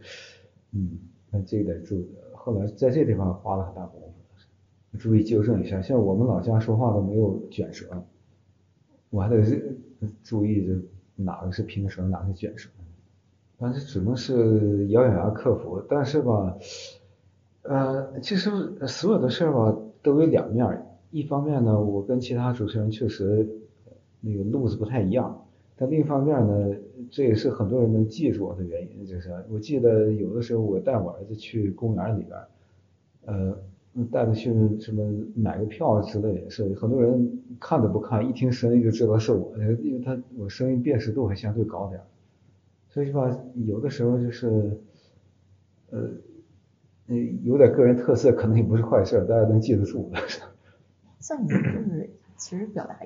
[0.73, 0.99] 嗯，
[1.31, 2.09] 那这个得注意。
[2.35, 5.81] 后来在这地方花了很大功夫，注意纠正一下。
[5.81, 7.87] 像我们老家说话都没有卷舌，
[9.11, 9.43] 我还得
[10.23, 12.71] 注意这哪个是平舌，哪个是卷舌。
[13.59, 15.83] 但是只能是咬咬牙克服。
[15.89, 16.57] 但是吧。
[17.63, 18.51] 呃，其实
[18.87, 20.83] 所有的事儿吧都有两面。
[21.11, 23.47] 一方面呢，我跟其他主持人确实
[24.23, 25.47] 那个路子不太一样。
[25.77, 26.75] 但另一方面呢，
[27.11, 29.07] 这也是很多人能记住我的原因。
[29.07, 32.39] 就是我记得有的时候我带我儿子去公园里边，
[33.27, 33.59] 呃，
[34.11, 35.03] 带他去什么
[35.35, 42.05] 买个票之类的，是很多人看都不看，一听声音就知道是我，因为他我声音辨识度还相对高点儿。
[42.89, 44.81] 所以吧，有的时候就是，
[45.91, 46.11] 呃。
[47.13, 50.19] 嗯，有点个人特色可能也不是坏事，大家能记得住的。
[51.19, 52.97] 像你就是其实表达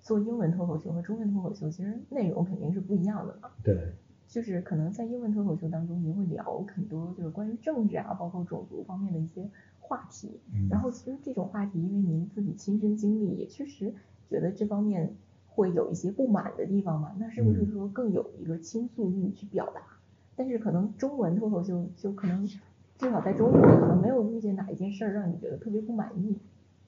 [0.00, 3.48] 做英文脱口秀和中文脱口秀，其实内容肯定是不一样的嘛。
[3.62, 3.78] 对。
[4.26, 9.48] 就是可能在英文脱口秀当中，你会聊很多就是关于政治啊，包括种族方面的一些
[9.88, 10.40] 话题。
[10.52, 10.68] 嗯。
[10.70, 13.94] 然后其实这种话题，因为您自己亲身经历，也确实
[14.28, 15.14] 觉得这方面
[15.46, 17.14] 会有一些不满的地方嘛。
[17.18, 19.80] 那是不是说更有一个倾诉欲去表达？
[20.34, 22.46] 但是可能中文脱口秀就可能。
[22.98, 26.34] 至少在中国，可能没有遇见哪一件事儿让你觉得特别不满意。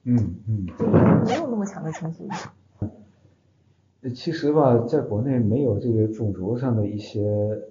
[0.05, 0.65] 嗯嗯。
[0.75, 4.09] 就没有那么强的倾诉欲。
[4.09, 7.61] 其实吧，在国内没有这个种族上的一些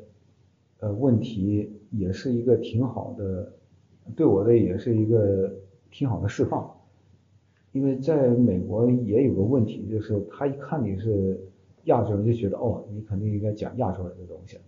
[0.78, 3.54] 呃问题，也是一个挺好的，
[4.16, 5.52] 对我的也是一个
[5.90, 6.70] 挺好的释放。
[7.72, 11.38] 因为在美国也有个问题，就是他一看你是
[11.84, 14.58] 亚洲人，就觉得哦，你肯定应该讲亚洲人的东西。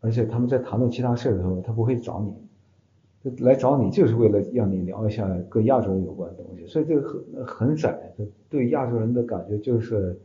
[0.00, 6.66] 而且他们在谈论其他事儿的时候，他不会找你，就来找你就是为了让你聊一下跟亚洲人有关的东西。
[6.66, 10.16] 所以这个很很窄，就对亚洲人的感觉就是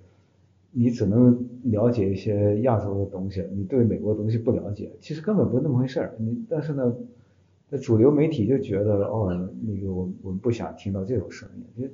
[0.72, 6.14] 你只能了解一些亚洲的东西，你对美国的东西不了解，其实根本不是那么回事儿。
[6.20, 6.94] 你但是呢？
[7.70, 11.94] 那主流媒体就觉得哦，那个我我们不想听到这种声音，就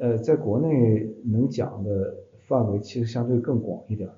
[0.00, 2.14] 呃，在国内能讲的
[2.46, 4.10] 范围其实相对更广一点，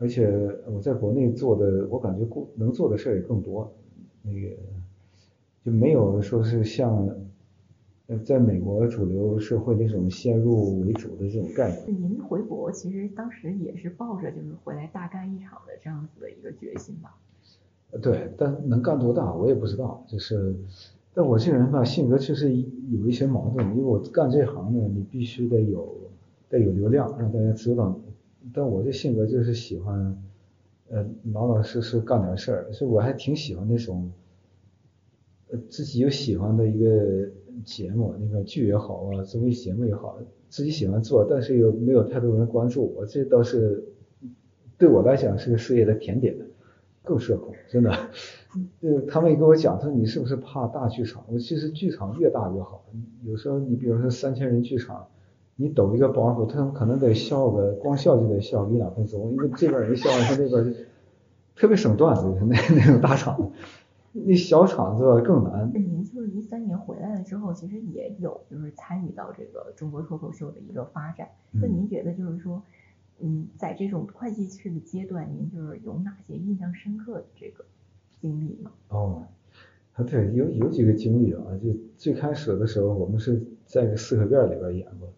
[0.00, 0.28] 而且
[0.66, 2.26] 我在国内做的，我感觉
[2.56, 3.72] 能做的事儿也更多，
[4.22, 4.56] 那个
[5.64, 7.08] 就没有说是像
[8.08, 12.02] 呃在美国主流社会那种先入为主的这种概念。
[12.02, 17.14] 您回国其实当时也是抱着就是回来大干一场的这样子的一个决心吧？
[17.90, 20.04] 呃对，但能干多大我也不知道。
[20.08, 20.54] 就是，
[21.12, 23.64] 但我这人吧，性格确实有一些矛盾。
[23.70, 25.96] 因为我干这行呢，你必须得有
[26.48, 27.98] 得有流量，让大家知道。
[28.52, 30.22] 但我这性格就是喜欢，
[30.90, 32.72] 呃，老老实实干点事儿。
[32.72, 34.10] 所以我还挺喜欢那种，
[35.50, 37.28] 呃，自己有喜欢的一个
[37.64, 40.18] 节目，那个剧也好啊，综艺节目也好，
[40.48, 43.84] 自己喜欢做，但是又没有太多人关注我，这倒是
[44.76, 46.36] 对我来讲是个事业的甜点。
[47.04, 47.90] 更社恐，真的。
[48.80, 51.22] 呃，他们也跟我讲，他说你是不是怕大剧场？
[51.28, 52.82] 我其实剧场越大越好。
[53.24, 55.06] 有时候你比如说三千人剧场，
[55.56, 60.74] 你抖一个包袱，他们可能得笑个，光笑就得笑一两分钟，因为这边人笑，他那边
[61.54, 63.50] 特别省段子，那那种大场子。
[64.12, 65.70] 那小场子更难。
[65.74, 71.28] 您就是一三年回来了之后，其实也有就是参与到这个中国脱口秀的一个发展。
[71.52, 72.62] 那您觉得就是说？
[73.20, 77.64] 嗯，在这种会计师的阶段，您就是有哪些印象深刻的这个
[78.20, 78.72] 经历吗？
[78.88, 79.22] 哦，
[79.94, 85.12] 啊对，有有几个经历啊，就最开始的时候，我们是在个四合院里边演过，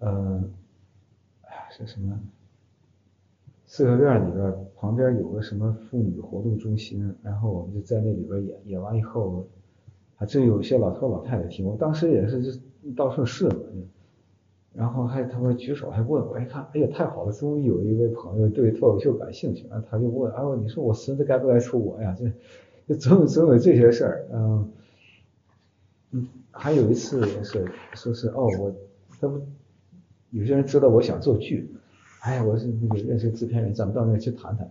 [0.00, 0.50] 嗯，
[1.42, 2.18] 哎呀，是什么？
[3.66, 9.46] 四合院里边旁边有个什么妇女活动中心，然后我们就在那里边演，演完以后，
[10.16, 12.60] 还真有些老头老太太听，我当时也是就
[12.96, 13.54] 到处试嘛。
[13.54, 13.86] 就
[14.74, 22.12] 然后还他们举手还问我，一看，哎呀，太好了，终于有一位朋友对脱口秀感兴趣，然后他就问，哎呦，你说我孙子该不该出国呀？
[22.18, 22.24] 这，
[22.88, 24.72] 这总有总有这些事儿，嗯，
[26.10, 27.64] 嗯，还有一次也是，
[27.94, 28.74] 说是哦，我，
[29.20, 29.40] 他们，
[30.30, 31.72] 有些人知道我想做剧，
[32.22, 34.68] 哎呀，我是那个认识制片人，咱们到那去谈谈，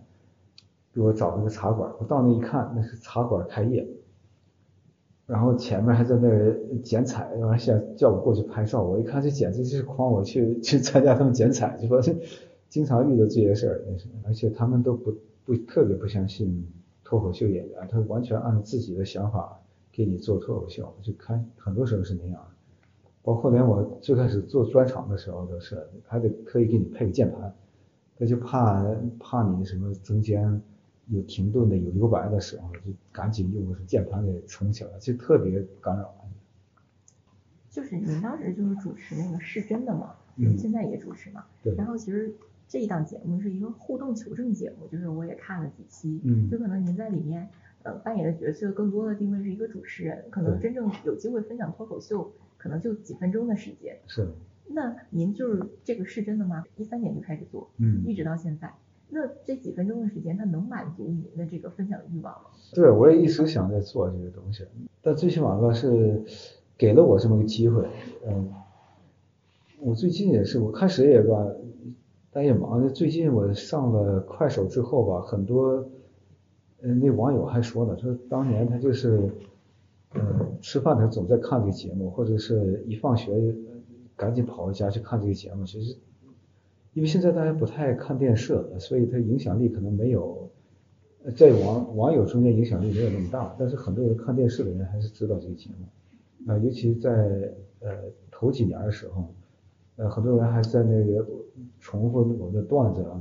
[0.92, 3.88] 给我找了个茶馆，我到那一看，那是茶馆开业。
[5.26, 12.00] 然后前面还在那儿剪彩，完现叫我过去拍照，我一看这简直就是诓我去去参加他们剪彩，就说
[12.68, 13.80] 经常遇到这些事儿，
[14.26, 15.14] 而且他们都不
[15.44, 16.66] 不特别不相信
[17.02, 19.58] 脱口秀演员，他完全按自己的想法
[19.90, 22.46] 给你做脱口秀，就看很多时候是那样，
[23.22, 27.54] 包括连我最开始做专场的时候都是，还得特意给你配个键盘，
[28.18, 28.84] 他就怕
[29.18, 30.60] 怕你什么中间。
[31.08, 36.14] 有停顿的、有留白的时候，就赶紧用个键盘给冲起来，就特别干扰。
[37.70, 40.14] 就是您当时就是主持那个是真的吗？
[40.36, 40.56] 嗯。
[40.56, 41.44] 现在也主持嘛。
[41.62, 41.74] 对。
[41.74, 42.32] 然后其实
[42.68, 46.20] 这一档节目是一个互动求证节目，就是我也看了几期。
[46.22, 46.48] 嗯。
[46.48, 47.48] 就可能您在里面
[47.82, 53.98] 呃扮演的角色更多的定位是一个主持人，可能真正有机会分享脱口秀，可能就几分钟的时间。
[54.06, 54.28] 是。
[54.66, 56.64] 那您就是这个是真的吗？
[56.76, 58.72] 一三年就开始做，嗯，一直到现在。
[59.10, 62.50] 那这几分钟的时间，它能满足您的这个分享欲望吗？
[62.72, 64.64] 对，我也一直想在做这个东西，
[65.00, 66.24] 但最起码吧是
[66.76, 67.86] 给了我这么个机会。
[68.26, 68.50] 嗯，
[69.80, 71.46] 我最近也是，我开始也吧，
[72.32, 72.88] 但也忙。
[72.92, 75.88] 最近我上了快手之后吧，很多
[76.80, 79.30] 嗯那网友还说呢，说当年他就是
[80.14, 83.54] 嗯吃饭他总在看这个节目，或者是一放学
[84.16, 85.96] 赶紧跑回家去看这个节目，其实。
[86.94, 90.48] 因为现在大家不太看电视，所以它影响力可能没有
[91.34, 93.54] 在网网友中间影响力没有那么大。
[93.58, 97.90] 但是很多人看电视的人还是知道这个节目啊，尤其在呃
[98.30, 99.26] 头几年的时候，
[99.96, 101.26] 呃很多人还在那个
[101.80, 103.20] 重复我的段子啊。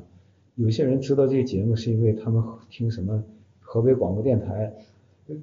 [0.53, 3.23] 有些人知道这个节目是因为他们听什么
[3.59, 4.71] 河北广播电台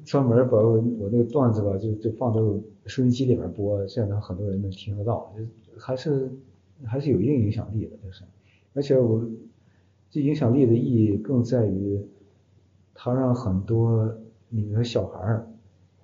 [0.04, 2.40] 专门把我我那个段子吧就就放到
[2.86, 5.34] 收音机里边播，这样很多人能听得到，
[5.76, 6.30] 还是。
[6.84, 8.24] 还是有一定影响力的，就是，
[8.74, 9.24] 而且我
[10.10, 12.00] 这影响力的意义更在于，
[12.94, 14.14] 它让很多
[14.48, 15.48] 你的小孩儿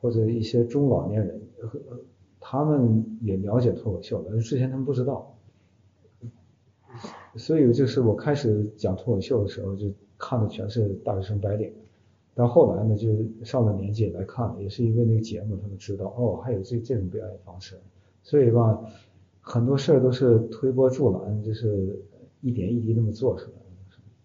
[0.00, 1.80] 或者一些中老年人和，
[2.40, 5.32] 他们也了解脱口秀了，之前他们不知道。
[7.34, 11.70] 所以就是我开始讲脱口秀的时候，就看的全是大学生白领，
[12.34, 13.08] 但后来呢，就
[13.44, 17.78] 上了年纪来看，也是因为那个节目，他们知道哦，还有这这种表演方式，
[18.22, 18.80] 所以吧，
[19.48, 22.02] 很多事儿都是推波助澜，就是
[22.40, 23.62] 一点一滴那么做出来的。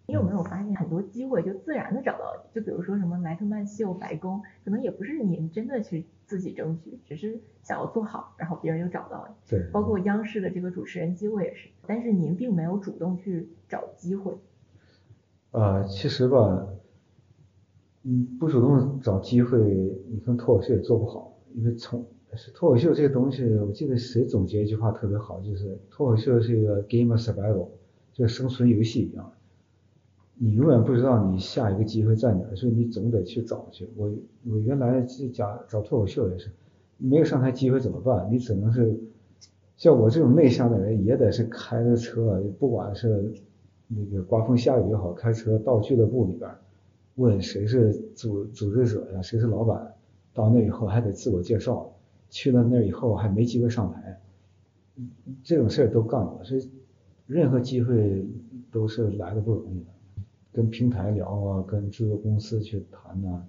[0.08, 2.44] 你有没有发现很多机会就自然的找到？
[2.52, 9.36] 就比如说什么莱特曼秀、白宫，可能也不是您真的去自己争取，只是想要做好，然后别人就找到了。
[9.48, 9.64] 对。
[9.72, 14.36] 包括央视的这个主持人机会也是，但是您并没有主动去找机会。
[15.52, 16.68] 呃，其实吧，
[18.04, 19.60] 嗯，不主动找机会，
[20.10, 22.08] 你跟脱口秀也做不好，因为从是
[22.54, 27.68] 脱口秀这个东西，我记得谁总结一句话特别好，就是脱口秀是一个 game of survival，
[28.14, 29.32] 就生存游戏一样。
[30.36, 33.88] 你永远不知道你下一个机会在哪，所以你总得去找去。
[33.96, 34.12] 我
[34.50, 36.50] 我原来是讲找脱口秀也是，
[36.98, 38.28] 没有上台机会怎么办？
[38.32, 38.98] 你只能是
[39.78, 43.34] 像我这种内向的人，也得是开着车，不管是
[43.88, 46.50] 那个刮风下雨也好，开车到俱乐部里边，
[47.16, 49.94] 问谁是组组织者呀，谁是老板，
[50.34, 51.91] 到那以后还得自我介绍，
[52.32, 54.20] 去了那儿以后还没机会上台，
[55.44, 56.68] 这种事儿都干过，所以
[57.28, 58.26] 任何机会
[58.72, 59.92] 都是来的不容易的。
[60.54, 63.46] 跟平台聊啊，跟制作公司去谈呐，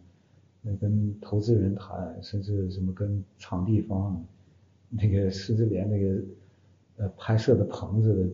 [0.60, 4.24] 那跟投资人谈，甚至什么跟场地方，
[4.90, 6.22] 那个 甚至连那个
[6.98, 8.30] 呃拍摄的棚子的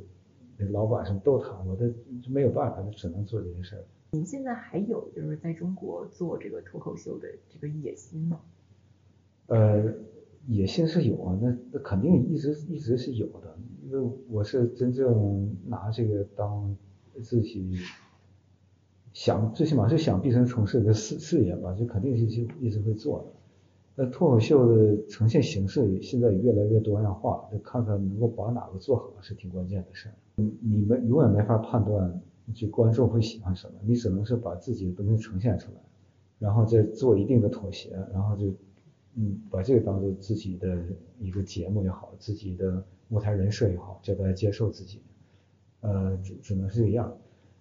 [0.57, 1.93] 那老板什么都谈，我这
[2.29, 3.85] 没有办法，就只能做这些事儿。
[4.11, 8.41] 您现在还有就是在中国做这个脱口秀的这个野心吗？
[9.47, 9.95] 呃，
[10.49, 16.77] 野心是有啊，那那肯定一直一直是有的，因为我是真正拿这个当
[17.23, 17.77] 自己。
[19.15, 23.33] 想最起码是想毕生从事的事事业吧，就肯定是就一直会做的。
[23.97, 30.15] 那脱口秀的呈现形式现在越来越多样化，就看看能够把哪个做好是挺关键的事儿。
[30.37, 32.21] 你们永远没法判断
[32.55, 35.81] 就观众会喜欢什么，你只能是把自己的东西呈现出来，
[36.39, 38.55] 然后再做一定的妥协，然后就
[39.15, 40.79] 嗯把这个当做自己的
[41.19, 45.01] 一个节目也好，自己的舞台人设也好，叫大家接受自己，
[45.81, 47.13] 呃只只能是这样。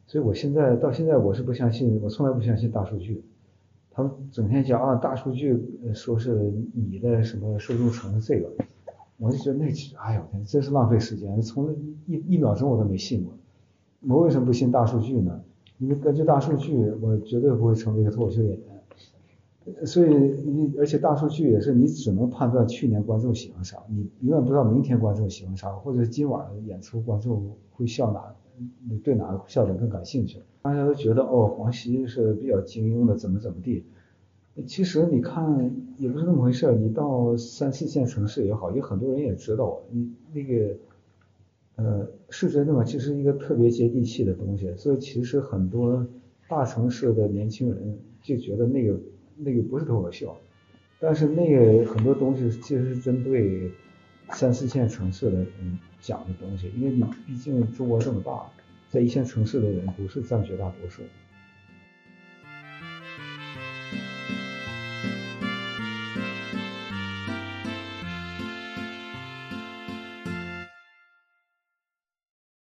[0.05, 3.23] 所以，我现在到现在，我是不相信，我从来不相信大数据。
[3.91, 5.59] 他们整天讲啊，大数据
[5.93, 8.49] 说是你的什么受众层这个，
[9.17, 9.65] 我就觉得那，
[9.97, 11.75] 哎呦天，真是浪费时间，从
[12.05, 13.33] 一一秒钟我都没信过。
[14.07, 15.43] 我为什么不信大数据呢？
[15.79, 18.66] 因为根据大数据，我绝对不会成为一个脱口秀演员。
[19.85, 28.33] 所以你，而且大数据也是你只能判断去年观众喜欢啥，你永远不知道明天观众喜欢啥，或者今晚演出观众会笑哪。
[28.89, 30.39] 你对哪个笑点更感兴趣？
[30.63, 33.83] 大家都觉得哦，黄西是比较精英的，怎么怎么地。
[34.65, 36.73] 其实你看也不是那么回事儿。
[36.73, 40.75] 你到三四线城市也好，有很多人也知道你那个，
[41.75, 42.83] 呃，是真的吗？
[42.83, 44.73] 其实一个特别接地气的东西。
[44.75, 46.07] 所以其实很多
[46.49, 48.99] 大城市的年轻人就觉得那个
[49.37, 50.37] 那个不是脱口秀，
[50.99, 53.71] 但是那个很多东西其实是针对。
[54.33, 58.41] 三四线城市的人讲的东西，因为你毕竟中国这么大，
[58.89, 61.01] 在一线城市的人不是占绝大多数。